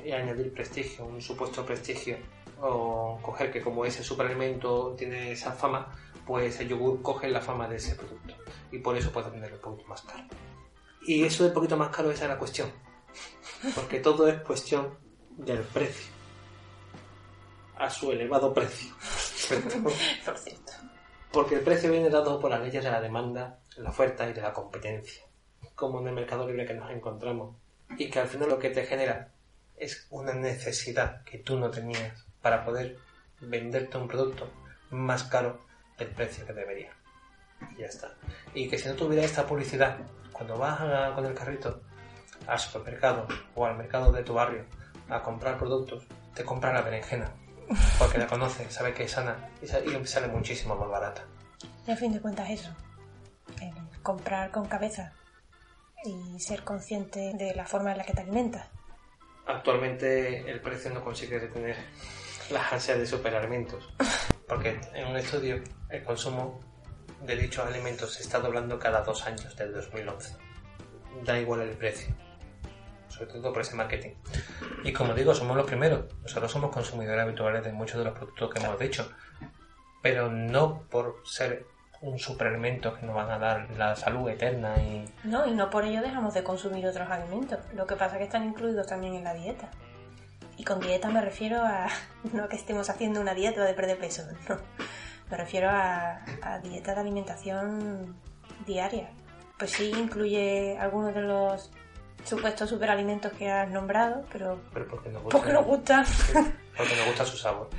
y 0.04 0.12
añadir 0.12 0.52
prestigio, 0.52 1.06
un 1.06 1.20
supuesto 1.20 1.64
prestigio, 1.64 2.16
o 2.60 3.18
coger 3.22 3.50
que 3.50 3.60
como 3.60 3.84
ese 3.84 4.04
superalimento 4.04 4.94
tiene 4.96 5.32
esa 5.32 5.52
fama, 5.52 5.90
pues 6.26 6.60
el 6.60 6.68
yogur 6.68 7.02
coge 7.02 7.28
la 7.28 7.40
fama 7.40 7.66
de 7.68 7.76
ese 7.76 7.94
producto 7.94 8.34
y 8.70 8.78
por 8.78 8.96
eso 8.96 9.10
puede 9.10 9.30
vender 9.30 9.52
un 9.54 9.60
poquito 9.60 9.88
más 9.88 10.02
caro. 10.02 10.24
Y 11.06 11.24
eso 11.24 11.44
de 11.44 11.50
poquito 11.50 11.76
más 11.76 11.94
caro 11.94 12.10
esa 12.10 12.24
es 12.24 12.30
la 12.30 12.38
cuestión, 12.38 12.70
porque 13.74 13.98
todo 13.98 14.28
es 14.28 14.40
cuestión 14.42 14.96
del 15.36 15.60
precio, 15.60 16.12
a 17.76 17.90
su 17.90 18.12
elevado 18.12 18.52
precio. 18.54 18.94
Por 20.24 20.38
cierto. 20.38 20.72
Porque 21.32 21.56
el 21.56 21.62
precio 21.62 21.90
viene 21.90 22.10
dado 22.10 22.38
por 22.38 22.50
las 22.50 22.60
leyes 22.60 22.84
de 22.84 22.90
la 22.90 23.00
demanda, 23.00 23.58
la 23.78 23.90
oferta 23.90 24.28
y 24.28 24.32
de 24.32 24.40
la 24.40 24.52
competencia, 24.52 25.22
como 25.74 26.00
en 26.00 26.08
el 26.08 26.14
mercado 26.14 26.46
libre 26.46 26.66
que 26.66 26.74
nos 26.74 26.90
encontramos, 26.90 27.56
y 27.96 28.10
que 28.10 28.20
al 28.20 28.28
final 28.28 28.48
lo 28.48 28.58
que 28.58 28.70
te 28.70 28.84
genera 28.84 29.32
es 29.76 30.06
una 30.10 30.32
necesidad 30.32 31.22
que 31.24 31.38
tú 31.38 31.58
no 31.58 31.70
tenías 31.70 32.26
para 32.40 32.64
poder 32.64 32.98
venderte 33.40 33.98
un 33.98 34.08
producto 34.08 34.48
más 34.90 35.24
caro 35.24 35.60
del 35.98 36.08
precio 36.08 36.46
que 36.46 36.52
debería. 36.52 36.92
Y 37.76 37.80
ya 37.80 37.86
está. 37.86 38.14
Y 38.54 38.68
que 38.68 38.78
si 38.78 38.88
no 38.88 38.94
tuviera 38.94 39.24
esta 39.24 39.46
publicidad, 39.46 39.98
cuando 40.32 40.56
vas 40.58 41.14
con 41.14 41.26
el 41.26 41.34
carrito 41.34 41.82
al 42.46 42.58
supermercado 42.58 43.26
o 43.54 43.66
al 43.66 43.76
mercado 43.76 44.10
de 44.12 44.22
tu 44.22 44.34
barrio 44.34 44.64
a 45.08 45.22
comprar 45.22 45.58
productos, 45.58 46.04
te 46.34 46.44
compra 46.44 46.72
la 46.72 46.82
berenjena. 46.82 47.32
Porque 47.98 48.18
la 48.18 48.26
conoce, 48.26 48.70
sabe 48.70 48.92
que 48.92 49.04
es 49.04 49.12
sana 49.12 49.50
y 49.60 49.64
y 49.66 50.06
sale 50.06 50.28
muchísimo 50.28 50.74
más 50.74 50.88
barata. 50.88 51.24
Y 51.86 51.90
a 51.90 51.96
fin 51.96 52.12
de 52.12 52.20
cuentas 52.20 52.50
eso. 52.50 52.70
Comprar 54.02 54.50
con 54.50 54.66
cabeza 54.66 55.12
y 56.04 56.40
ser 56.40 56.64
consciente 56.64 57.32
de 57.34 57.54
la 57.54 57.66
forma 57.66 57.92
en 57.92 57.98
la 57.98 58.04
que 58.04 58.12
te 58.12 58.22
alimentas. 58.22 58.68
Actualmente 59.46 60.50
el 60.50 60.60
precio 60.60 60.90
no 60.90 61.02
consigue 61.02 61.38
detener 61.38 61.76
las 62.50 62.72
ansias 62.72 62.98
de 62.98 63.06
superalimentos, 63.06 63.88
porque 64.48 64.80
en 64.94 65.08
un 65.08 65.16
estudio 65.16 65.62
el 65.90 66.04
consumo 66.04 66.60
de 67.24 67.36
dichos 67.36 67.64
alimentos 67.66 68.14
se 68.14 68.22
está 68.22 68.40
doblando 68.40 68.78
cada 68.78 69.02
dos 69.02 69.24
años 69.26 69.56
desde 69.56 69.72
2011. 69.72 70.36
Da 71.24 71.38
igual 71.38 71.60
el 71.60 71.76
precio, 71.76 72.14
sobre 73.08 73.26
todo 73.26 73.52
por 73.52 73.62
ese 73.62 73.76
marketing. 73.76 74.14
Y 74.84 74.92
como 74.92 75.14
digo, 75.14 75.34
somos 75.34 75.56
los 75.56 75.66
primeros. 75.66 76.04
Nosotros 76.22 76.50
somos 76.50 76.72
consumidores 76.72 77.22
habituales 77.22 77.64
de 77.64 77.72
muchos 77.72 77.98
de 77.98 78.04
los 78.04 78.14
productos 78.14 78.52
que 78.52 78.60
hemos 78.60 78.78
dicho, 78.78 79.10
pero 80.02 80.30
no 80.30 80.82
por 80.90 81.22
ser 81.24 81.66
un 82.02 82.18
superalimento 82.18 82.94
que 82.94 83.06
nos 83.06 83.14
van 83.14 83.30
a 83.30 83.38
dar 83.38 83.70
la 83.78 83.94
salud 83.96 84.28
eterna 84.28 84.74
y 84.82 85.08
No, 85.24 85.46
y 85.46 85.52
no 85.52 85.70
por 85.70 85.84
ello 85.84 86.02
dejamos 86.02 86.34
de 86.34 86.42
consumir 86.42 86.86
otros 86.86 87.08
alimentos. 87.08 87.60
Lo 87.74 87.86
que 87.86 87.94
pasa 87.94 88.14
es 88.14 88.18
que 88.18 88.24
están 88.24 88.44
incluidos 88.44 88.86
también 88.88 89.14
en 89.14 89.24
la 89.24 89.34
dieta. 89.34 89.68
Y 90.56 90.64
con 90.64 90.80
dieta 90.80 91.08
me 91.08 91.20
refiero 91.20 91.62
a 91.62 91.86
no 92.32 92.48
que 92.48 92.56
estemos 92.56 92.90
haciendo 92.90 93.20
una 93.20 93.34
dieta 93.34 93.64
de 93.64 93.74
perder 93.74 93.98
peso, 93.98 94.24
no. 94.48 94.56
Me 95.30 95.36
refiero 95.36 95.70
a, 95.70 96.20
a 96.42 96.58
dieta 96.58 96.94
de 96.94 97.00
alimentación 97.00 98.14
diaria. 98.66 99.08
Pues 99.58 99.70
sí, 99.70 99.92
incluye 99.96 100.76
algunos 100.78 101.14
de 101.14 101.22
los 101.22 101.70
supuestos 102.24 102.68
superalimentos 102.68 103.32
que 103.32 103.50
has 103.50 103.70
nombrado, 103.70 104.24
pero 104.32 104.60
pero 104.72 104.86
porque 104.88 105.08
nos 105.08 105.22
gusta, 105.22 105.38
porque 105.38 105.52
nos 105.52 105.64
gusta. 105.64 106.04
porque 106.76 106.96
nos 106.96 107.06
gusta 107.06 107.24
su 107.24 107.36
sabor. 107.36 107.70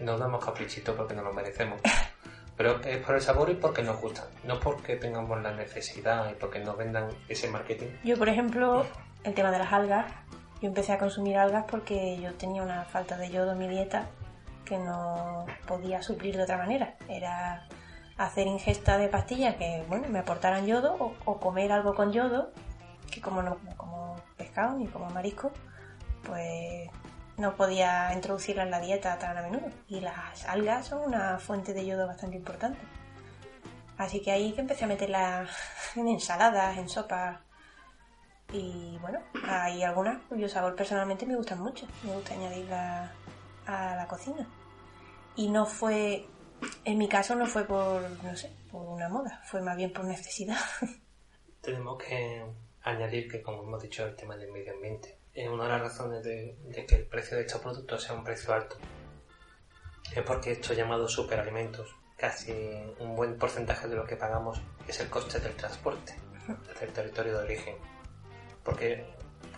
Nos 0.00 0.20
damos 0.20 0.44
caprichito 0.44 0.94
porque 0.94 1.14
nos 1.14 1.24
lo 1.24 1.32
merecemos. 1.32 1.80
Pero 2.56 2.80
es 2.82 2.98
por 2.98 3.14
el 3.14 3.20
sabor 3.20 3.50
y 3.50 3.54
porque 3.54 3.82
nos 3.82 4.00
gusta, 4.00 4.26
no 4.44 4.58
porque 4.60 4.96
tengamos 4.96 5.42
la 5.42 5.52
necesidad 5.52 6.30
y 6.30 6.34
porque 6.34 6.60
nos 6.60 6.76
vendan 6.76 7.08
ese 7.28 7.50
marketing. 7.50 7.88
Yo, 8.02 8.16
por 8.16 8.28
ejemplo, 8.28 8.86
el 9.24 9.34
tema 9.34 9.50
de 9.50 9.58
las 9.58 9.72
algas, 9.72 10.06
yo 10.62 10.68
empecé 10.68 10.92
a 10.92 10.98
consumir 10.98 11.36
algas 11.36 11.64
porque 11.68 12.18
yo 12.20 12.32
tenía 12.34 12.62
una 12.62 12.84
falta 12.84 13.18
de 13.18 13.30
yodo 13.30 13.52
en 13.52 13.58
mi 13.58 13.68
dieta 13.68 14.06
que 14.64 14.78
no 14.78 15.46
podía 15.66 16.02
suplir 16.02 16.36
de 16.36 16.44
otra 16.44 16.56
manera. 16.56 16.94
Era 17.08 17.68
hacer 18.16 18.46
ingesta 18.46 18.96
de 18.96 19.08
pastillas 19.08 19.56
que, 19.56 19.84
bueno, 19.88 20.08
me 20.08 20.20
aportaran 20.20 20.66
yodo 20.66 20.96
o, 20.98 21.14
o 21.26 21.38
comer 21.38 21.72
algo 21.72 21.94
con 21.94 22.12
yodo, 22.12 22.52
que 23.10 23.20
como 23.20 23.42
no 23.42 23.58
como 23.76 24.16
pescado 24.36 24.78
ni 24.78 24.86
como 24.86 25.10
marisco, 25.10 25.52
pues 26.24 26.90
no 27.36 27.54
podía 27.56 28.12
introducirla 28.14 28.62
en 28.62 28.70
la 28.70 28.80
dieta 28.80 29.18
tan 29.18 29.36
a 29.36 29.42
menudo. 29.42 29.68
Y 29.88 30.00
las 30.00 30.44
algas 30.46 30.86
son 30.86 31.02
una 31.02 31.38
fuente 31.38 31.74
de 31.74 31.86
yodo 31.86 32.06
bastante 32.06 32.36
importante. 32.36 32.78
Así 33.98 34.20
que 34.20 34.30
ahí 34.30 34.52
que 34.52 34.60
empecé 34.60 34.84
a 34.84 34.88
meterlas 34.88 35.50
en 35.96 36.08
ensaladas, 36.08 36.78
en 36.78 36.88
sopas. 36.88 37.40
Y 38.52 38.96
bueno, 39.00 39.20
hay 39.48 39.82
algunas 39.82 40.22
cuyo 40.28 40.48
sabor 40.48 40.76
personalmente 40.76 41.26
me 41.26 41.36
gustan 41.36 41.60
mucho. 41.60 41.86
Me 42.04 42.12
gusta 42.12 42.34
añadirla 42.34 43.12
a 43.66 43.96
la 43.96 44.06
cocina. 44.06 44.46
Y 45.34 45.48
no 45.48 45.66
fue, 45.66 46.24
en 46.84 46.98
mi 46.98 47.08
caso 47.08 47.34
no 47.34 47.46
fue 47.46 47.64
por, 47.64 48.02
no 48.22 48.36
sé, 48.36 48.50
por 48.70 48.82
una 48.88 49.08
moda, 49.08 49.42
fue 49.44 49.60
más 49.60 49.76
bien 49.76 49.92
por 49.92 50.04
necesidad. 50.04 50.56
Tenemos 51.60 52.02
que 52.02 52.46
añadir 52.82 53.28
que, 53.28 53.42
como 53.42 53.64
hemos 53.64 53.82
dicho, 53.82 54.06
el 54.06 54.16
tema 54.16 54.36
del 54.36 54.50
medio 54.50 54.72
ambiente 54.72 55.18
es 55.36 55.48
una 55.48 55.64
de 55.64 55.68
las 55.68 55.80
razones 55.82 56.24
de, 56.24 56.56
de 56.64 56.86
que 56.86 56.96
el 56.96 57.06
precio 57.06 57.36
de 57.36 57.44
estos 57.44 57.60
productos 57.60 58.02
sea 58.02 58.14
un 58.14 58.24
precio 58.24 58.54
alto. 58.54 58.76
Es 60.14 60.22
porque 60.22 60.52
estos 60.52 60.76
llamados 60.76 61.12
superalimentos, 61.12 61.94
casi 62.16 62.52
un 62.98 63.14
buen 63.14 63.36
porcentaje 63.36 63.86
de 63.86 63.96
lo 63.96 64.04
que 64.06 64.16
pagamos 64.16 64.60
es 64.88 64.98
el 65.00 65.10
coste 65.10 65.38
del 65.40 65.54
transporte 65.54 66.14
desde 66.68 66.86
el 66.86 66.92
territorio 66.92 67.38
de 67.38 67.44
origen. 67.44 67.76
Porque, 68.64 69.04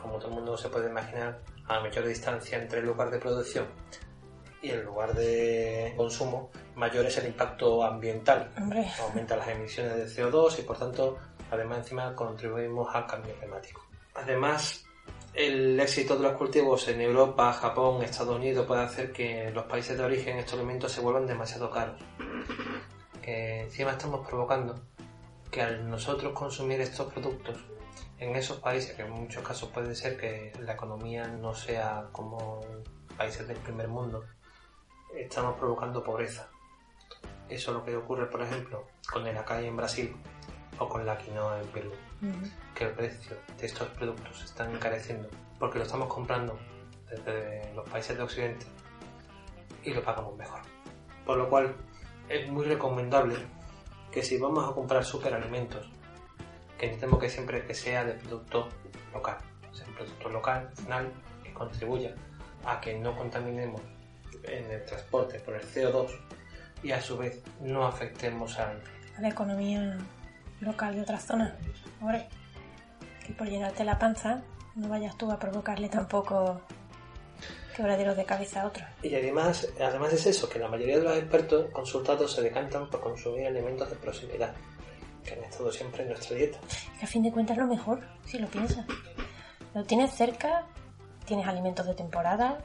como 0.01 0.19
todo 0.19 0.29
el 0.29 0.35
mundo 0.35 0.57
se 0.57 0.69
puede 0.69 0.89
imaginar, 0.89 1.41
a 1.67 1.81
mayor 1.81 2.07
distancia 2.07 2.61
entre 2.61 2.81
el 2.81 2.87
lugar 2.87 3.11
de 3.11 3.19
producción 3.19 3.67
y 4.61 4.71
el 4.71 4.85
lugar 4.85 5.15
de 5.15 5.95
consumo, 5.97 6.51
mayor 6.75 7.07
es 7.07 7.17
el 7.19 7.27
impacto 7.27 7.85
ambiental. 7.85 8.51
Hombre, 8.59 8.91
Aumenta 9.01 9.37
las 9.37 9.49
emisiones 9.49 9.97
de 9.97 10.07
CO2 10.07 10.59
y, 10.59 10.63
por 10.63 10.77
tanto, 10.77 11.19
además 11.51 11.79
encima 11.79 12.15
contribuimos 12.17 12.93
al 12.95 13.07
cambio 13.07 13.35
climático. 13.39 13.87
Además, 14.15 14.88
el 15.39 15.79
éxito 15.79 16.17
de 16.17 16.25
los 16.25 16.33
cultivos 16.33 16.89
en 16.89 17.01
Europa, 17.01 17.53
Japón, 17.53 18.03
Estados 18.03 18.35
Unidos 18.35 18.67
puede 18.67 18.83
hacer 18.83 19.13
que 19.13 19.53
los 19.53 19.67
países 19.67 19.97
de 19.97 20.03
origen 20.03 20.37
estos 20.37 20.55
alimentos 20.55 20.91
se 20.91 21.01
vuelvan 21.01 21.29
demasiado 21.29 21.71
caros. 21.71 22.03
Encima 23.23 23.93
estamos 23.93 24.27
provocando 24.27 24.75
que 25.49 25.63
al 25.63 25.89
nosotros 25.89 26.33
consumir 26.33 26.81
estos 26.81 27.13
productos 27.13 27.57
en 28.19 28.35
esos 28.35 28.59
países, 28.59 28.97
que 28.97 29.03
en 29.03 29.13
muchos 29.13 29.47
casos 29.47 29.69
puede 29.69 29.95
ser 29.95 30.17
que 30.17 30.53
la 30.59 30.73
economía 30.73 31.29
no 31.29 31.55
sea 31.55 32.09
como 32.11 32.61
países 33.17 33.47
del 33.47 33.59
primer 33.59 33.87
mundo, 33.87 34.25
estamos 35.15 35.57
provocando 35.57 36.03
pobreza. 36.03 36.49
Eso 37.49 37.71
es 37.71 37.77
lo 37.77 37.85
que 37.85 37.97
ocurre, 37.97 38.27
por 38.27 38.43
ejemplo, 38.43 38.89
con 39.09 39.25
el 39.25 39.39
acai 39.39 39.69
en 39.69 39.77
Brasil 39.77 40.17
o 40.81 40.89
con 40.89 41.07
la 41.07 41.17
quinoa 41.17 41.61
en 41.61 41.67
Perú 41.69 41.93
que 42.75 42.85
el 42.85 42.91
precio 42.93 43.37
de 43.59 43.67
estos 43.67 43.89
productos 43.91 44.39
se 44.39 44.45
están 44.47 44.75
encareciendo 44.75 45.29
porque 45.59 45.79
lo 45.79 45.85
estamos 45.85 46.13
comprando 46.13 46.59
desde 47.11 47.73
los 47.75 47.89
países 47.89 48.17
de 48.17 48.23
Occidente 48.23 48.67
y 49.85 49.93
lo 49.93 50.03
pagamos 50.03 50.37
mejor. 50.37 50.61
Por 51.25 51.39
lo 51.39 51.49
cual 51.49 51.75
es 52.29 52.49
muy 52.51 52.65
recomendable 52.65 53.37
que 54.13 54.23
si 54.23 54.39
vamos 54.39 54.69
a 54.69 54.75
comprar 54.75 55.05
superalimentos, 55.05 55.89
que 56.79 56.87
intentemos 56.87 57.19
que 57.19 57.29
siempre 57.29 57.65
que 57.65 57.75
sea 57.75 58.05
de 58.05 58.15
producto 58.15 58.69
local, 59.13 59.39
sea 59.73 59.87
un 59.87 59.95
producto 59.95 60.29
local, 60.29 60.71
final, 60.75 61.13
que 61.43 61.53
contribuya 61.53 62.15
a 62.65 62.81
que 62.81 62.99
no 62.99 63.17
contaminemos 63.17 63.81
en 64.45 64.71
el 64.71 64.85
transporte 64.85 65.41
por 65.41 65.55
el 65.55 65.63
CO2 65.63 66.11
y 66.83 66.93
a 66.93 67.01
su 67.01 67.17
vez 67.17 67.43
no 67.61 67.87
afectemos 67.87 68.59
al 68.59 68.81
a 69.17 69.21
la 69.21 69.29
economía 69.31 69.99
local 70.61 70.95
de 70.95 71.03
otras 71.03 71.25
zonas. 71.25 71.53
Hombre, 72.01 72.29
que 73.25 73.33
por 73.33 73.49
llenarte 73.49 73.85
la 73.85 73.99
panza 73.99 74.43
no 74.75 74.89
vayas 74.89 75.17
tú 75.17 75.31
a 75.31 75.39
provocarle 75.39 75.89
tampoco 75.89 76.61
quebraderos 77.77 78.17
de 78.17 78.25
cabeza 78.25 78.63
a 78.63 78.67
otros. 78.67 78.87
Y 79.03 79.15
además, 79.15 79.69
además 79.81 80.13
es 80.13 80.27
eso, 80.27 80.49
que 80.49 80.59
la 80.59 80.69
mayoría 80.69 80.99
de 80.99 81.05
los 81.05 81.17
expertos 81.17 81.71
consultados 81.73 82.33
se 82.33 82.43
decantan 82.43 82.91
por 82.91 83.01
consumir 83.01 83.47
alimentos 83.47 83.89
de 83.89 83.97
proximidad, 83.97 84.53
que 85.25 85.35
han 85.35 85.45
estado 85.45 85.71
siempre 85.71 86.03
en 86.03 86.09
nuestra 86.09 86.37
dieta. 86.37 86.59
Que 86.99 87.05
a 87.05 87.09
fin 87.09 87.23
de 87.23 87.31
cuentas 87.31 87.57
es 87.57 87.63
lo 87.63 87.69
mejor, 87.69 88.01
si 88.25 88.39
lo 88.39 88.49
piensas. 88.49 88.85
Lo 89.75 89.85
tienes 89.85 90.13
cerca, 90.13 90.67
tienes 91.25 91.47
alimentos 91.47 91.87
de 91.87 91.95
temporada, 91.95 92.59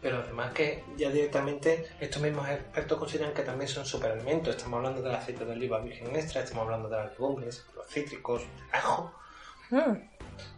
Pero 0.00 0.18
además 0.18 0.52
que 0.52 0.84
ya 0.96 1.10
directamente 1.10 1.86
estos 1.98 2.22
mismos 2.22 2.48
expertos 2.48 2.98
consideran 2.98 3.34
que 3.34 3.42
también 3.42 3.68
son 3.68 3.84
superalimentos. 3.84 4.54
Estamos 4.56 4.76
hablando 4.78 5.02
del 5.02 5.14
aceite 5.14 5.44
de 5.44 5.52
oliva 5.52 5.80
virgen 5.80 6.14
extra, 6.14 6.42
estamos 6.42 6.64
hablando 6.64 6.88
de 6.88 6.96
las 6.96 7.10
legumbres, 7.12 7.66
los 7.74 7.86
cítricos, 7.88 8.42
ajo. 8.72 9.12
Mm, 9.70 9.96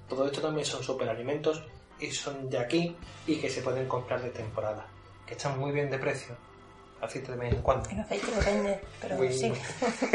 Todo 0.09 0.27
esto 0.27 0.41
también 0.43 0.67
son 0.67 0.83
superalimentos 0.83 1.65
y 1.99 2.11
son 2.11 2.51
de 2.51 2.59
aquí 2.59 2.95
y 3.27 3.37
que 3.37 3.49
se 3.49 3.63
pueden 3.63 3.89
comprar 3.89 4.21
de 4.23 4.31
temporada. 4.31 4.87
Que 5.27 5.35
están 5.35 5.59
muy 5.59 5.73
bien 5.73 5.91
de 5.91 5.99
precio. 5.99 6.37
Aceite 7.01 7.33
de 7.33 7.39
vez 7.39 7.55
en 7.55 7.63
cuando. 7.63 7.89
el 7.89 8.01
aceite 8.01 8.31
depende, 8.31 8.81
pero 9.01 9.33
sí. 9.33 9.51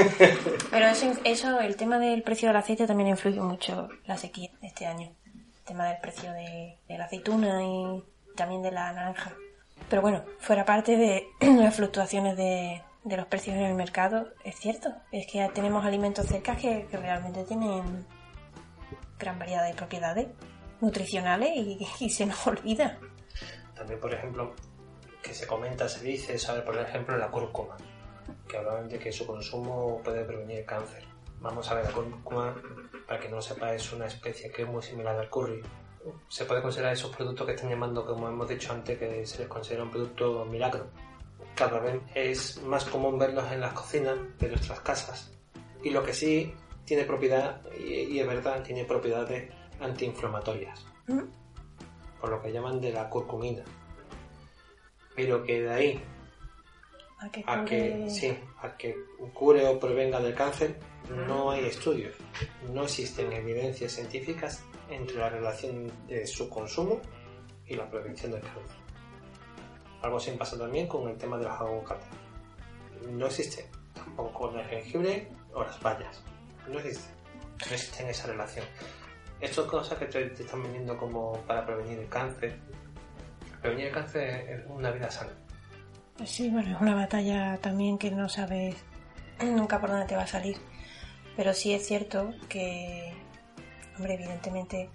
pero 0.69 0.85
eso, 0.85 1.11
eso, 1.23 1.59
el 1.59 1.75
tema 1.75 1.97
del 1.97 2.21
precio 2.21 2.47
del 2.49 2.57
aceite 2.57 2.85
también 2.85 3.09
influye 3.09 3.39
mucho 3.41 3.89
la 4.05 4.17
sequía 4.17 4.51
de 4.61 4.67
este 4.67 4.85
año. 4.85 5.11
El 5.33 5.63
tema 5.65 5.87
del 5.87 5.97
precio 5.99 6.31
de, 6.31 6.77
de 6.87 6.97
la 6.99 7.05
aceituna 7.05 7.63
y 7.63 8.03
también 8.35 8.61
de 8.61 8.71
la 8.71 8.91
naranja. 8.93 9.33
Pero 9.89 10.01
bueno, 10.01 10.23
fuera 10.39 10.65
parte 10.65 10.97
de 10.97 11.27
las 11.41 11.75
fluctuaciones 11.75 12.35
de, 12.37 12.81
los 13.03 13.25
precios 13.27 13.55
en 13.55 13.63
el 13.63 13.75
mercado, 13.75 14.29
es 14.43 14.55
cierto. 14.55 14.89
Es 15.11 15.27
que 15.27 15.47
tenemos 15.53 15.85
alimentos 15.85 16.25
cerca 16.27 16.55
que, 16.55 16.87
realmente 16.91 17.43
tienen 17.43 18.05
gran 19.17 19.39
variedad 19.39 19.65
de 19.65 19.73
propiedades 19.73 20.27
nutricionales 20.81 21.49
y, 21.55 21.87
y 21.99 22.09
se 22.09 22.25
nos 22.25 22.45
olvida. 22.47 22.97
También, 23.75 23.99
por 23.99 24.13
ejemplo, 24.13 24.55
que 25.21 25.33
se 25.33 25.47
comenta, 25.47 25.89
se 25.89 26.03
dice, 26.03 26.37
saber, 26.37 26.63
por 26.63 26.77
ejemplo, 26.77 27.17
la 27.17 27.29
cúrcuma, 27.29 27.75
que 28.47 28.57
hablaban 28.57 28.87
de 28.87 28.99
que 28.99 29.11
su 29.11 29.25
consumo 29.25 29.99
puede 30.03 30.23
prevenir 30.23 30.65
cáncer. 30.65 31.03
Vamos 31.41 31.69
a 31.69 31.75
ver, 31.75 31.85
la 31.85 31.91
cúrcuma, 31.91 32.55
para 33.07 33.19
que 33.19 33.29
no 33.29 33.41
sepa, 33.41 33.73
es 33.73 33.91
una 33.91 34.05
especie 34.05 34.51
que 34.51 34.61
es 34.61 34.67
muy 34.67 34.83
similar 34.83 35.17
al 35.17 35.29
curry. 35.29 35.61
Se 36.27 36.45
puede 36.45 36.61
considerar 36.61 36.93
esos 36.93 37.15
productos 37.15 37.45
que 37.47 37.53
están 37.53 37.69
llamando, 37.69 38.05
como 38.05 38.27
hemos 38.27 38.47
dicho 38.47 38.71
antes, 38.73 38.97
que 38.97 39.25
se 39.25 39.39
les 39.39 39.47
considera 39.47 39.83
un 39.83 39.89
producto 39.91 40.45
milagro. 40.45 40.87
Cada 41.55 41.79
vez 41.79 42.01
es 42.13 42.61
más 42.63 42.85
común 42.85 43.17
verlos 43.17 43.49
en 43.51 43.61
las 43.61 43.73
cocinas 43.73 44.15
de 44.39 44.49
nuestras 44.49 44.79
casas. 44.81 45.31
Y 45.83 45.89
lo 45.89 46.03
que 46.03 46.13
sí 46.13 46.53
tiene 46.83 47.03
propiedad, 47.05 47.61
y, 47.79 48.19
es 48.19 48.27
verdad, 48.27 48.61
tiene 48.63 48.85
propiedades 48.85 49.51
antiinflamatorias 49.79 50.85
¿Mm? 51.07 51.21
por 52.21 52.29
lo 52.29 52.41
que 52.41 52.51
llaman 52.51 52.79
de 52.81 52.91
la 52.91 53.09
curcumina. 53.09 53.63
Pero 55.15 55.43
que 55.43 55.61
de 55.61 55.73
ahí 55.73 56.03
A 57.19 57.29
que, 57.29 57.43
a 57.47 57.63
que, 57.65 57.95
cure- 57.95 58.09
sí, 58.09 58.37
a 58.61 58.75
que 58.77 58.95
cure 59.33 59.65
o 59.67 59.79
prevenga 59.79 60.19
del 60.19 60.35
cáncer, 60.35 60.77
no 61.27 61.51
hay 61.51 61.65
estudios. 61.65 62.13
No 62.73 62.83
existen 62.83 63.31
evidencias 63.31 63.93
científicas 63.93 64.61
entre 64.89 65.17
la 65.17 65.29
relación 65.29 65.91
de 66.07 66.25
su 66.27 66.49
consumo 66.49 66.99
y 67.67 67.75
la 67.75 67.89
prevención 67.89 68.31
del 68.31 68.41
cáncer. 68.41 68.77
Algo 70.01 70.17
así 70.17 70.31
pasa 70.31 70.57
también 70.57 70.87
con 70.87 71.09
el 71.09 71.17
tema 71.17 71.37
de 71.37 71.45
los 71.45 71.53
aguacates. 71.53 72.07
No 73.09 73.25
existe 73.25 73.69
tampoco 73.93 74.33
con 74.33 74.59
el 74.59 74.65
jengibre 74.65 75.29
o 75.53 75.63
las 75.63 75.79
bayas. 75.81 76.21
No 76.67 76.79
existe. 76.79 77.09
No 77.67 77.73
existe 77.73 78.09
esa 78.09 78.27
relación. 78.27 78.65
Estas 79.39 79.65
cosas 79.65 79.97
que 79.97 80.05
te, 80.05 80.25
te 80.29 80.43
están 80.43 80.63
vendiendo 80.63 80.97
como 80.97 81.33
para 81.47 81.65
prevenir 81.65 81.99
el 81.99 82.09
cáncer. 82.09 82.59
Prevenir 83.61 83.87
el 83.87 83.93
cáncer 83.93 84.49
es 84.49 84.65
una 84.67 84.91
vida 84.91 85.09
sana. 85.09 85.31
Pues 86.17 86.29
sí, 86.29 86.49
bueno, 86.49 86.75
es 86.75 86.81
una 86.81 86.95
batalla 86.95 87.57
también 87.57 87.97
que 87.97 88.11
no 88.11 88.29
sabes 88.29 88.75
nunca 89.43 89.81
por 89.81 89.89
dónde 89.89 90.05
te 90.05 90.15
va 90.15 90.23
a 90.23 90.27
salir. 90.27 90.57
Pero 91.35 91.53
sí 91.53 91.73
es 91.73 91.85
cierto 91.85 92.33
que, 92.47 93.13
hombre, 93.97 94.15
evidentemente 94.15 94.89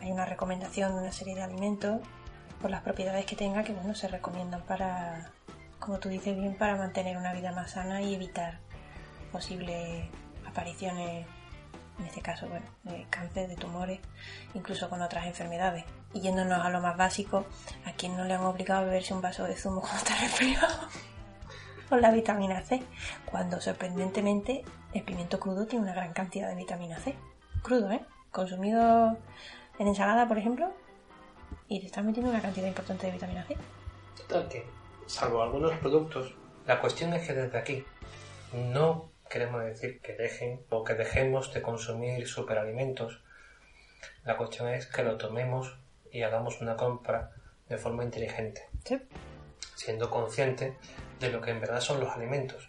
hay 0.00 0.10
una 0.12 0.24
recomendación 0.24 0.94
de 0.94 1.02
una 1.02 1.12
serie 1.12 1.34
de 1.34 1.42
alimentos 1.42 2.00
por 2.60 2.70
las 2.70 2.82
propiedades 2.82 3.26
que 3.26 3.36
tenga 3.36 3.64
que, 3.64 3.72
bueno, 3.72 3.94
se 3.94 4.08
recomiendan 4.08 4.62
para, 4.62 5.30
como 5.78 5.98
tú 5.98 6.08
dices 6.08 6.36
bien, 6.36 6.54
para 6.54 6.76
mantener 6.76 7.16
una 7.16 7.32
vida 7.32 7.52
más 7.52 7.72
sana 7.72 8.02
y 8.02 8.14
evitar 8.14 8.58
posibles 9.32 10.06
apariciones, 10.46 11.26
en 11.98 12.06
este 12.06 12.20
caso, 12.20 12.48
bueno, 12.48 12.66
de 12.84 13.06
cáncer, 13.08 13.48
de 13.48 13.56
tumores, 13.56 14.00
incluso 14.54 14.88
con 14.88 15.02
otras 15.02 15.26
enfermedades. 15.26 15.84
Y 16.12 16.20
yéndonos 16.20 16.64
a 16.64 16.70
lo 16.70 16.80
más 16.80 16.96
básico, 16.96 17.46
¿a 17.84 17.92
quién 17.92 18.16
no 18.16 18.24
le 18.24 18.34
han 18.34 18.40
obligado 18.40 18.82
a 18.82 18.84
beberse 18.84 19.14
un 19.14 19.22
vaso 19.22 19.44
de 19.44 19.56
zumo 19.56 19.80
cuando 19.80 19.98
está 19.98 20.16
resfriado? 20.16 20.66
Con 21.88 22.00
la 22.00 22.12
vitamina 22.12 22.62
C, 22.62 22.82
cuando 23.24 23.60
sorprendentemente 23.60 24.64
el 24.92 25.02
pimiento 25.02 25.40
crudo 25.40 25.66
tiene 25.66 25.84
una 25.84 25.94
gran 25.94 26.12
cantidad 26.12 26.48
de 26.48 26.54
vitamina 26.54 26.98
C. 26.98 27.16
Crudo, 27.62 27.90
¿eh? 27.90 28.00
Consumido 28.30 29.16
en 29.78 29.88
ensalada, 29.88 30.28
por 30.28 30.38
ejemplo, 30.38 30.72
y 31.68 31.80
te 31.80 31.86
estás 31.86 32.04
metiendo 32.04 32.30
una 32.30 32.40
cantidad 32.40 32.66
importante 32.68 33.06
de 33.06 33.12
vitamina 33.12 33.44
C. 33.44 33.56
Total 34.16 34.48
que, 34.48 34.66
salvo 35.06 35.42
algunos 35.42 35.72
productos, 35.78 36.34
la 36.66 36.80
cuestión 36.80 37.12
es 37.14 37.26
que 37.26 37.34
desde 37.34 37.58
aquí 37.58 37.84
no 38.52 39.10
queremos 39.28 39.64
decir 39.64 40.00
que 40.00 40.14
dejen 40.14 40.60
o 40.70 40.84
que 40.84 40.94
dejemos 40.94 41.52
de 41.54 41.62
consumir 41.62 42.26
superalimentos. 42.26 43.22
La 44.24 44.36
cuestión 44.36 44.68
es 44.68 44.86
que 44.86 45.02
lo 45.02 45.16
tomemos 45.16 45.76
y 46.12 46.22
hagamos 46.22 46.60
una 46.60 46.76
compra 46.76 47.30
de 47.68 47.78
forma 47.78 48.04
inteligente, 48.04 48.68
Sí. 48.84 49.00
siendo 49.76 50.10
consciente 50.10 50.76
de 51.20 51.30
lo 51.30 51.40
que 51.40 51.50
en 51.50 51.60
verdad 51.60 51.80
son 51.80 52.00
los 52.00 52.10
alimentos, 52.10 52.68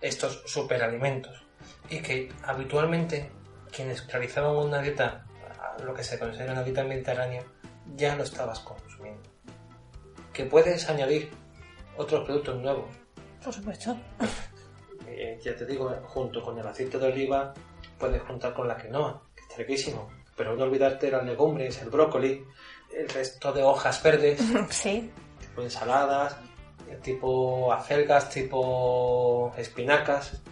estos 0.00 0.42
superalimentos, 0.46 1.44
y 1.88 2.00
que 2.02 2.32
habitualmente 2.44 3.30
quienes 3.74 4.06
realizaban 4.06 4.54
una 4.56 4.80
dieta, 4.80 5.24
lo 5.84 5.94
que 5.94 6.04
se 6.04 6.18
considera 6.18 6.52
una 6.52 6.62
dieta 6.62 6.84
mediterránea, 6.84 7.42
ya 7.96 8.14
lo 8.14 8.22
estabas 8.22 8.60
consumiendo. 8.60 9.22
Que 10.32 10.44
puedes 10.44 10.88
añadir 10.88 11.30
otros 11.96 12.24
productos 12.24 12.60
nuevos, 12.60 12.90
Por 13.42 13.52
supuesto. 13.52 13.96
eh, 15.06 15.38
ya 15.42 15.56
te 15.56 15.66
digo, 15.66 15.90
junto 16.04 16.42
con 16.42 16.58
el 16.58 16.66
aceite 16.66 16.98
de 16.98 17.06
oliva 17.06 17.52
puedes 17.98 18.22
juntar 18.22 18.54
con 18.54 18.68
la 18.68 18.76
quinoa, 18.76 19.22
que 19.34 19.42
está 19.42 19.56
riquísimo. 19.56 20.08
Pero 20.36 20.56
no 20.56 20.64
olvidarte 20.64 21.10
las 21.10 21.24
legumbres, 21.24 21.80
el 21.82 21.90
brócoli, 21.90 22.44
el 22.96 23.08
resto 23.08 23.52
de 23.52 23.62
hojas 23.62 24.02
verdes, 24.02 24.40
sí. 24.70 25.10
tipo 25.40 25.62
ensaladas, 25.62 26.36
tipo 27.02 27.72
acelgas, 27.72 28.28
tipo 28.30 29.52
espinacas. 29.56 30.42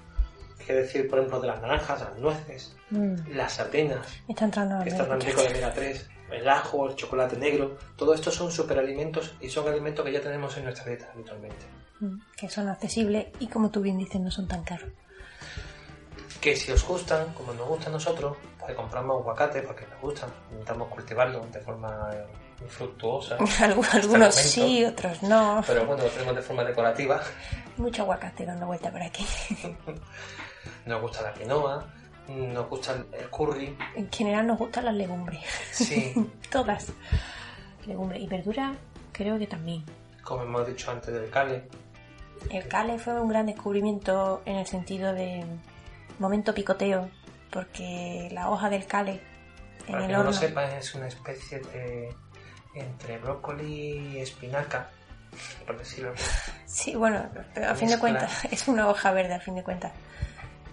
¿Qué 0.67 0.75
decir, 0.75 1.09
por 1.09 1.19
ejemplo, 1.19 1.41
de 1.41 1.49
las 1.49 1.61
naranjas, 1.61 2.01
las 2.01 2.17
nueces, 2.19 2.77
Mm, 2.91 3.15
las 3.37 3.53
sardinas, 3.55 4.05
me 4.27 4.35
está 4.35 4.45
entrando 4.47 4.83
que 4.83 4.91
están 4.91 5.09
tan 5.09 5.21
ricos 5.21 5.43
de 5.45 5.49
omega 5.51 5.73
3, 5.73 6.09
el 6.33 6.49
ajo, 6.49 6.89
el 6.89 6.97
chocolate 6.97 7.37
negro? 7.37 7.77
Todo 7.97 8.15
esto 8.15 8.31
son 8.33 8.51
superalimentos 8.51 9.35
y 9.41 9.49
son 9.49 9.69
alimentos 9.69 10.05
que 10.05 10.13
ya 10.13 10.21
tenemos 10.21 10.57
en 10.57 10.65
nuestra 10.65 10.85
dieta 10.87 11.09
habitualmente. 11.15 11.65
Mm, 12.01 12.19
Que 12.37 12.49
son 12.49 12.69
accesibles 12.69 13.27
y 13.39 13.47
como 13.49 13.71
tú 13.71 13.81
bien 13.81 13.97
dices, 13.99 14.21
no 14.21 14.31
son 14.31 14.49
tan 14.49 14.63
caros. 14.65 14.91
que 16.41 16.57
si 16.57 16.73
os 16.73 16.83
gustan, 16.87 17.33
como 17.35 17.53
nos 17.53 17.69
gusta 17.69 17.91
a 17.91 17.93
nosotros, 17.93 18.37
pues 18.59 18.75
compramos 18.75 19.21
aguacate 19.21 19.61
porque 19.63 19.87
nos 19.87 20.01
gustan, 20.01 20.31
intentamos 20.51 20.89
cultivarlo 20.89 21.41
de 21.53 21.61
forma 21.61 22.11
eh, 22.15 22.25
fructuosa, 22.69 23.37
Algunos 23.93 24.35
sí, 24.35 24.83
otros 24.85 25.23
no. 25.23 25.63
pero 25.67 25.85
bueno, 25.85 26.03
lo 26.05 26.09
tenemos 26.09 26.35
de 26.37 26.43
forma 26.43 26.65
decorativa. 26.65 27.21
Mucho 27.77 28.03
aguacate 28.03 28.47
dando 28.47 28.67
vuelta 28.67 28.91
por 28.91 29.03
aquí. 29.03 29.25
Nos 30.87 31.01
gusta 31.01 31.23
la 31.23 31.33
quinoa, 31.33 31.85
nos 32.29 32.69
gusta 32.69 32.93
el- 32.95 33.29
curry, 33.31 33.77
En 33.97 34.11
general 34.11 34.47
nos 34.47 34.59
gustan 34.59 34.85
las 34.85 34.95
legumbres. 34.95 35.41
sí, 35.73 36.15
Todas. 36.51 36.93
Legumbres 37.87 38.23
y 38.23 38.27
verduras, 38.27 38.77
creo 39.13 39.39
que 39.39 39.47
también. 39.47 39.85
como 40.23 40.43
hemos 40.43 40.67
dicho 40.67 40.91
antes 40.91 41.13
del 41.13 41.31
cale, 41.31 41.65
El 42.51 42.69
cale 42.69 42.99
fue 42.99 43.21
un 43.21 43.29
gran 43.29 43.47
descubrimiento 43.47 44.43
en 44.45 44.57
el 44.57 44.67
sentido 44.67 45.13
de 45.13 45.45
momento 46.19 46.55
picoteo, 46.55 47.11
porque 47.51 48.29
la 48.33 48.51
hoja 48.51 48.69
del 48.71 48.87
cale 48.87 49.21
en 49.87 49.93
para 49.93 50.01
el 50.05 50.07
que 50.09 50.13
no 50.13 50.23
lo 50.25 50.33
sepan, 50.33 50.71
es 50.73 50.95
una 50.95 51.09
especie 51.09 51.59
de 51.61 52.15
entre 52.75 53.19
brócoli 53.19 54.15
y 54.15 54.19
espinaca, 54.21 54.89
por 55.67 55.77
decirlo. 55.79 56.13
Sí, 56.67 56.95
bueno, 56.95 57.29
pero 57.55 57.71
a 57.71 57.75
fin 57.75 57.89
de 57.89 57.99
cuentas 57.99 58.45
es 58.53 58.69
una 58.69 58.89
hoja 58.89 59.11
verde, 59.13 59.35
a 59.35 59.41
fin 59.41 59.55
de 59.57 59.63
cuentas. 59.65 59.93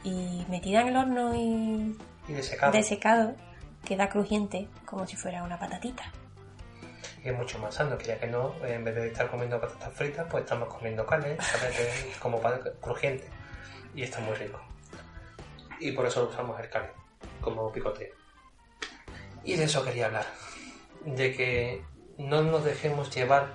Y 0.04 0.46
metida 0.50 0.82
en 0.82 0.88
el 0.90 0.98
horno 0.98 1.36
y 1.36 1.98
y 2.28 2.34
desecado. 2.34 2.72
desecado, 2.72 3.36
queda 3.86 4.10
crujiente 4.10 4.68
como 4.86 5.06
si 5.08 5.16
fuera 5.16 5.44
una 5.44 5.58
patatita. 5.60 6.12
y 7.24 7.30
es 7.30 7.36
mucho 7.38 7.58
más 7.60 7.76
sano, 7.76 7.98
que 7.98 8.06
ya 8.06 8.20
que 8.20 8.28
no, 8.28 8.54
en 8.66 8.84
vez 8.84 8.96
de 8.96 9.08
estar 9.08 9.30
comiendo 9.30 9.60
patatas 9.60 9.94
fritas, 9.94 10.26
pues 10.30 10.44
estamos 10.44 10.70
comiendo 10.74 11.06
carne, 11.06 11.38
como 12.20 12.40
pan 12.42 12.60
crujiente 12.82 13.28
y 13.96 14.04
está 14.04 14.20
muy 14.20 14.36
rico. 14.36 14.60
y 15.80 15.92
por 15.92 16.06
eso 16.06 16.28
usamos 16.30 16.60
el 16.60 16.70
cali 16.70 16.88
como 17.42 17.72
picoteo. 17.72 18.14
Y 19.44 19.56
de 19.56 19.64
eso 19.66 19.84
quería 19.84 20.08
hablar, 20.08 20.26
de 21.06 21.34
que 21.36 21.82
no 22.18 22.42
nos 22.44 22.64
dejemos 22.66 23.14
llevar 23.16 23.48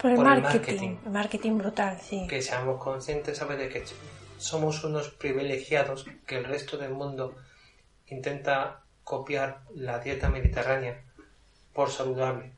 Por 0.00 0.10
el, 0.10 0.16
Por 0.16 0.26
el 0.26 0.42
marketing, 0.42 0.58
marketing. 0.96 0.96
marketing 1.12 1.58
brutal, 1.58 1.98
sí. 2.00 2.26
que 2.28 2.40
seamos 2.42 2.82
conscientes, 2.82 3.36
¿sabes? 3.38 3.58
De 3.58 3.68
que 3.68 3.84
somos 4.38 4.82
unos 4.84 5.10
privilegiados, 5.10 6.06
que 6.26 6.36
el 6.38 6.44
resto 6.44 6.76
del 6.78 6.90
mundo 6.92 7.34
intenta 8.06 8.82
copiar 9.04 9.62
la 9.74 9.98
dieta 9.98 10.28
mediterránea 10.30 11.02
por 11.72 11.90
saludable 11.90 12.52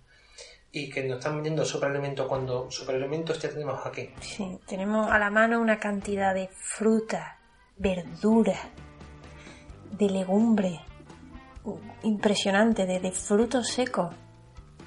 y 0.72 0.88
que 0.90 1.02
nos 1.02 1.18
están 1.18 1.34
vendiendo 1.34 1.64
superalimento 1.64 2.28
cuando 2.28 2.70
superalimentos 2.70 3.40
ya 3.40 3.50
tenemos 3.50 3.84
aquí. 3.84 4.10
Sí, 4.20 4.58
tenemos 4.66 5.10
a 5.10 5.18
la 5.18 5.30
mano 5.30 5.60
una 5.60 5.78
cantidad 5.80 6.32
de 6.34 6.48
fruta, 6.48 7.38
verdura, 7.76 8.56
de 9.90 10.08
legumbre 10.08 10.80
impresionante, 12.02 12.86
de, 12.86 13.00
de 13.00 13.12
frutos 13.12 13.68
secos 13.68 14.14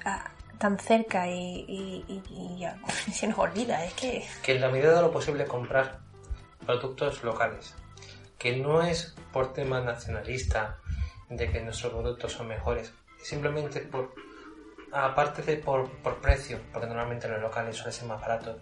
ah, 0.04 0.30
tan 0.58 0.78
cerca 0.78 1.28
y, 1.28 1.64
y- 1.68 2.04
y- 2.08 2.22
y 2.56 2.58
ya 2.60 2.78
se 3.12 3.26
nos 3.26 3.38
olvida, 3.38 3.84
es 3.84 3.92
que 3.94 4.24
Que 4.42 4.54
en 4.56 4.60
la 4.60 4.70
medida 4.70 4.94
de 4.94 5.02
lo 5.02 5.12
posible 5.12 5.44
comprar 5.46 6.00
productos 6.64 7.22
locales. 7.24 7.74
Que 8.38 8.56
no 8.56 8.82
es 8.82 9.14
por 9.32 9.52
tema 9.52 9.80
nacionalista 9.80 10.78
de 11.28 11.50
que 11.50 11.60
nuestros 11.60 11.92
productos 11.92 12.32
son 12.32 12.48
mejores. 12.48 12.92
es 13.20 13.28
Simplemente 13.28 13.80
por 13.80 14.12
aparte 14.92 15.42
de 15.42 15.56
por, 15.56 15.90
por 16.02 16.20
precio, 16.20 16.60
porque 16.72 16.86
normalmente 16.86 17.28
los 17.28 17.40
locales 17.40 17.76
suelen 17.76 17.92
ser 17.92 18.06
más 18.08 18.20
baratos. 18.20 18.56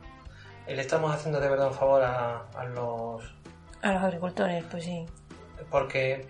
eh, 0.66 0.74
Le 0.74 0.80
estamos 0.82 1.14
haciendo 1.14 1.40
de 1.40 1.48
verdad 1.48 1.68
un 1.68 1.74
favor 1.74 2.02
a, 2.02 2.46
a 2.54 2.64
los 2.64 3.22
a 3.82 3.92
los 3.92 4.02
agricultores, 4.04 4.64
pues 4.70 4.84
sí. 4.84 5.04
porque 5.70 6.26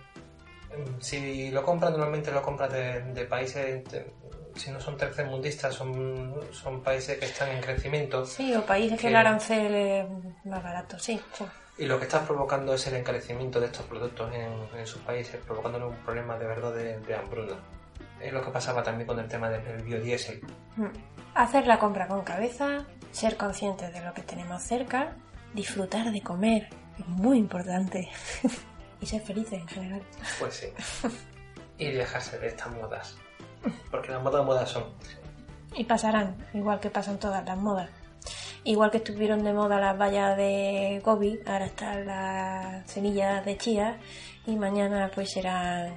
mm, 0.76 1.00
si 1.00 1.50
lo 1.50 1.62
compras 1.62 1.90
normalmente 1.92 2.32
lo 2.32 2.42
compras 2.42 2.72
de, 2.72 3.02
de 3.12 3.24
países 3.26 3.84
de- 3.90 4.12
si 4.56 4.70
no 4.70 4.80
son 4.80 4.96
tercermundistas 4.98 5.74
son, 5.74 6.34
son 6.50 6.82
países 6.82 7.18
que 7.18 7.24
están 7.26 7.50
en 7.50 7.60
crecimiento 7.62 8.24
Sí, 8.26 8.54
o 8.54 8.64
países 8.66 8.96
que 8.98 9.02
Que- 9.02 9.08
el 9.08 9.16
arancel 9.16 9.74
es 9.74 10.06
más 10.46 10.62
barato, 10.62 10.98
sí, 10.98 11.20
sí. 11.34 11.44
Y 11.82 11.86
lo 11.86 11.98
que 11.98 12.04
estás 12.04 12.24
provocando 12.24 12.74
es 12.74 12.86
el 12.86 12.94
encarecimiento 12.94 13.58
de 13.58 13.66
estos 13.66 13.84
productos 13.86 14.32
en, 14.32 14.52
en 14.78 14.86
sus 14.86 15.02
países 15.02 15.40
provocándole 15.44 15.86
un 15.86 15.96
problema 15.96 16.38
de 16.38 16.46
verdad 16.46 16.72
de, 16.72 17.00
de 17.00 17.14
hambruna 17.16 17.56
es 18.20 18.32
lo 18.32 18.40
que 18.40 18.52
pasaba 18.52 18.84
también 18.84 19.08
con 19.08 19.18
el 19.18 19.26
tema 19.26 19.50
del 19.50 19.82
biodiesel 19.82 20.40
Mm. 20.76 20.86
Hacer 21.34 21.66
la 21.66 21.78
compra 21.78 22.08
con 22.08 22.22
cabeza, 22.22 22.86
ser 23.10 23.36
conscientes 23.36 23.92
de 23.92 24.00
lo 24.02 24.14
que 24.14 24.22
tenemos 24.22 24.62
cerca, 24.62 25.16
disfrutar 25.52 26.10
de 26.10 26.22
comer, 26.22 26.70
es 26.98 27.06
muy 27.08 27.36
importante. 27.36 28.08
y 29.02 29.04
ser 29.06 29.20
felices 29.20 29.54
en 29.54 29.68
general. 29.68 30.02
pues 30.38 30.54
sí 30.54 30.68
y 31.78 31.90
dejarse 31.90 32.38
de 32.38 32.46
estas 32.46 32.70
modas 32.72 33.16
porque 33.90 34.12
las 34.12 34.22
modas 34.22 34.46
modas 34.46 34.70
son 34.70 34.84
Y 35.74 35.84
pasarán, 35.84 36.36
igual 36.54 36.80
que 36.80 36.88
pasan 36.88 37.18
todas 37.18 37.44
las 37.44 37.58
modas. 37.58 37.90
Igual 38.64 38.90
que 38.92 38.98
estuvieron 38.98 39.42
de 39.42 39.52
moda 39.52 39.80
las 39.80 39.98
vallas 39.98 40.36
de 40.36 41.00
Gobi, 41.04 41.40
ahora 41.46 41.66
están 41.66 42.06
las 42.06 42.88
semillas 42.88 43.44
de 43.44 43.56
chía 43.58 43.98
y 44.46 44.54
mañana 44.54 45.10
pues 45.12 45.32
serán, 45.32 45.92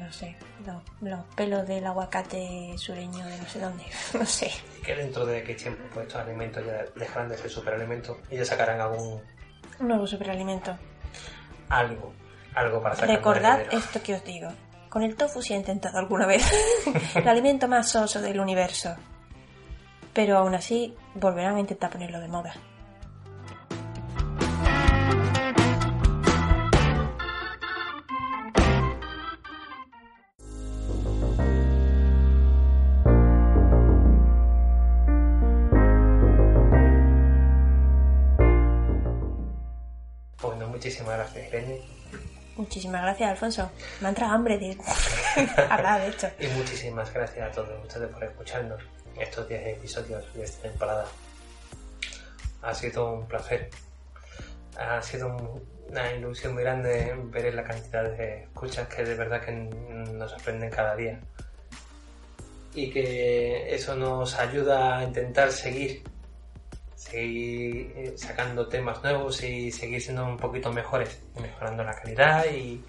no 0.00 0.12
sé, 0.12 0.36
los, 0.66 0.82
los 1.00 1.24
pelos 1.36 1.66
del 1.66 1.86
aguacate 1.86 2.74
sureño 2.76 3.24
de 3.24 3.38
no 3.38 3.46
sé 3.48 3.60
dónde, 3.60 3.84
no 4.18 4.26
sé. 4.26 4.50
y 4.80 4.82
que 4.82 4.96
dentro 4.96 5.24
de 5.24 5.44
qué 5.44 5.54
tiempo 5.54 5.80
pues, 5.94 6.08
estos 6.08 6.22
alimentos 6.22 6.64
ya 6.66 6.84
dejarán 6.98 7.28
de 7.28 7.38
ser 7.38 7.50
superalimentos 7.50 8.16
y 8.30 8.36
ya 8.36 8.44
sacarán 8.44 8.80
algún 8.80 9.20
Un 9.78 9.88
nuevo 9.88 10.04
superalimento. 10.06 10.76
algo 11.68 12.12
algo 12.54 12.82
para 12.82 12.96
sacar 12.96 13.16
Recordad 13.16 13.60
esto 13.70 14.02
que 14.02 14.14
os 14.14 14.24
digo. 14.24 14.48
Con 14.90 15.02
el 15.04 15.16
tofu 15.16 15.40
sí 15.40 15.54
he 15.54 15.56
intentado 15.56 15.98
alguna 15.98 16.26
vez. 16.26 16.44
el 17.14 17.26
alimento 17.26 17.66
más 17.66 17.88
soso 17.90 18.20
del 18.20 18.38
universo. 18.40 18.94
Pero 20.12 20.36
aún 20.36 20.54
así 20.54 20.94
volverán 21.14 21.56
a 21.56 21.60
intentar 21.60 21.90
ponerlo 21.90 22.20
de 22.20 22.28
moda. 22.28 22.54
Bueno, 40.42 40.68
muchísimas 40.68 41.16
gracias, 41.16 41.48
Irene. 41.48 41.80
Muchísimas 42.56 43.02
gracias, 43.02 43.30
Alfonso. 43.30 43.70
Me 44.00 44.08
ha 44.08 44.10
entrado 44.10 44.32
hambre 44.34 44.58
de 44.58 44.76
hablar 45.70 46.02
de 46.02 46.08
esto. 46.08 46.28
Y 46.38 46.46
muchísimas 46.48 47.12
gracias 47.14 47.48
a 47.48 47.50
todos 47.50 47.82
ustedes 47.82 48.08
por 48.12 48.24
escucharnos 48.24 48.82
estos 49.18 49.48
10 49.48 49.66
episodios 49.66 50.32
de 50.34 50.44
esta 50.44 50.68
temporada. 50.68 51.06
Ha 52.62 52.74
sido 52.74 53.12
un 53.14 53.26
placer. 53.26 53.70
Ha 54.78 55.02
sido 55.02 55.28
un- 55.28 55.62
una 55.90 56.12
ilusión 56.12 56.54
muy 56.54 56.62
grande 56.62 57.14
ver 57.24 57.52
la 57.54 57.64
cantidad 57.64 58.04
de 58.04 58.44
escuchas 58.44 58.88
que 58.88 59.04
de 59.04 59.14
verdad 59.14 59.42
que 59.44 59.52
nos 59.52 60.30
sorprenden 60.30 60.70
cada 60.70 60.96
día. 60.96 61.20
Y 62.74 62.90
que 62.90 63.74
eso 63.74 63.94
nos 63.94 64.38
ayuda 64.38 64.98
a 64.98 65.04
intentar 65.04 65.52
seguir, 65.52 66.02
seguir 66.94 67.92
eh, 67.96 68.14
sacando 68.16 68.66
temas 68.68 69.02
nuevos 69.02 69.42
y 69.42 69.70
seguir 69.70 70.00
siendo 70.00 70.24
un 70.24 70.38
poquito 70.38 70.72
mejores, 70.72 71.18
mejorando 71.40 71.84
la 71.84 71.94
calidad 71.94 72.46
y 72.46 72.82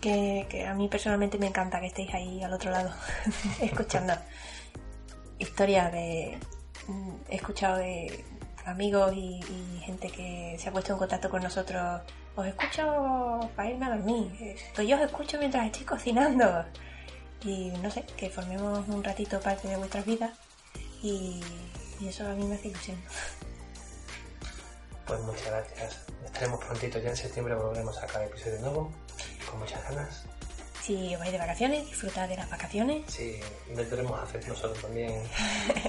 Que, 0.00 0.46
que 0.50 0.66
a 0.66 0.74
mí 0.74 0.86
personalmente 0.88 1.38
me 1.38 1.46
encanta 1.46 1.80
que 1.80 1.86
estéis 1.86 2.12
ahí 2.14 2.42
al 2.42 2.52
otro 2.52 2.70
lado, 2.70 2.92
escuchando 3.62 4.12
historias 5.38 5.92
de... 5.92 6.38
mm, 6.86 7.10
He 7.30 7.36
escuchado 7.36 7.76
de 7.78 8.24
amigos 8.64 9.12
y, 9.14 9.40
gente 9.84 10.10
que 10.10 10.56
se 10.58 10.68
ha 10.68 10.72
puesto 10.72 10.92
en 10.92 10.98
contacto 10.98 11.30
con 11.30 11.42
nosotros. 11.42 12.02
Os 12.36 12.46
escucho 12.46 13.40
para 13.56 13.70
irme 13.70 13.86
a 13.86 13.96
dormir. 13.96 14.56
Yo 14.86 14.96
os 14.96 15.02
escucho 15.02 15.38
mientras 15.38 15.66
estoy 15.66 15.84
cocinando. 15.84 16.64
Y 17.42 17.70
no 17.82 17.90
sé, 17.90 18.04
que 18.16 18.28
formemos 18.28 18.86
un 18.88 19.02
ratito 19.02 19.40
parte 19.40 19.68
de 19.68 19.76
vuestras 19.76 20.04
vidas. 20.04 20.30
Y, 21.02 21.40
eso 22.06 22.26
a 22.26 22.34
mí 22.34 22.44
me 22.44 22.54
hace 22.54 22.68
ilusión. 22.68 22.98
Pues 25.06 25.20
muchas 25.20 25.46
gracias. 25.46 26.00
Estaremos 26.24 26.62
prontito, 26.64 26.98
ya 26.98 27.10
en 27.10 27.16
septiembre 27.16 27.54
volveremos 27.54 27.96
a 27.96 28.02
sacar 28.02 28.22
episodio 28.22 28.60
nuevo, 28.60 28.92
con 29.50 29.58
muchas 29.60 29.82
ganas. 29.84 30.26
Si 30.82 31.14
os 31.14 31.20
vais 31.20 31.32
de 31.32 31.38
vacaciones, 31.38 31.86
disfrutad 31.86 32.28
de 32.28 32.36
las 32.36 32.48
vacaciones, 32.48 33.02
Sí, 33.08 33.38
intentaremos 33.68 34.18
hacer 34.20 34.46
nosotros 34.48 34.80
también. 34.80 35.22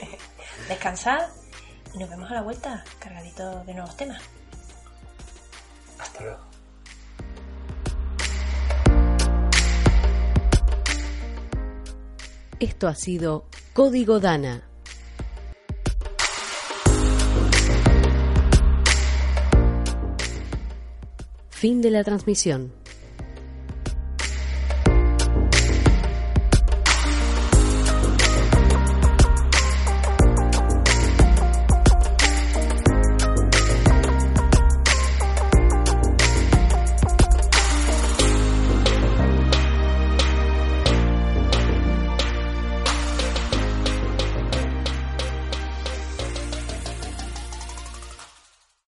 descansad 0.68 1.30
y 1.94 1.98
nos 1.98 2.10
vemos 2.10 2.30
a 2.30 2.36
la 2.36 2.42
vuelta, 2.42 2.84
cargaditos 3.00 3.66
de 3.66 3.74
nuevos 3.74 3.96
temas. 3.96 4.22
Hasta 5.98 6.24
luego. 6.24 6.40
Esto 12.60 12.88
ha 12.90 12.96
sido 12.96 13.46
Código 13.74 14.20
Dana. 14.20 14.64
Fin 21.50 21.82
de 21.82 21.92
la 21.92 22.04
transmisión. 22.04 22.79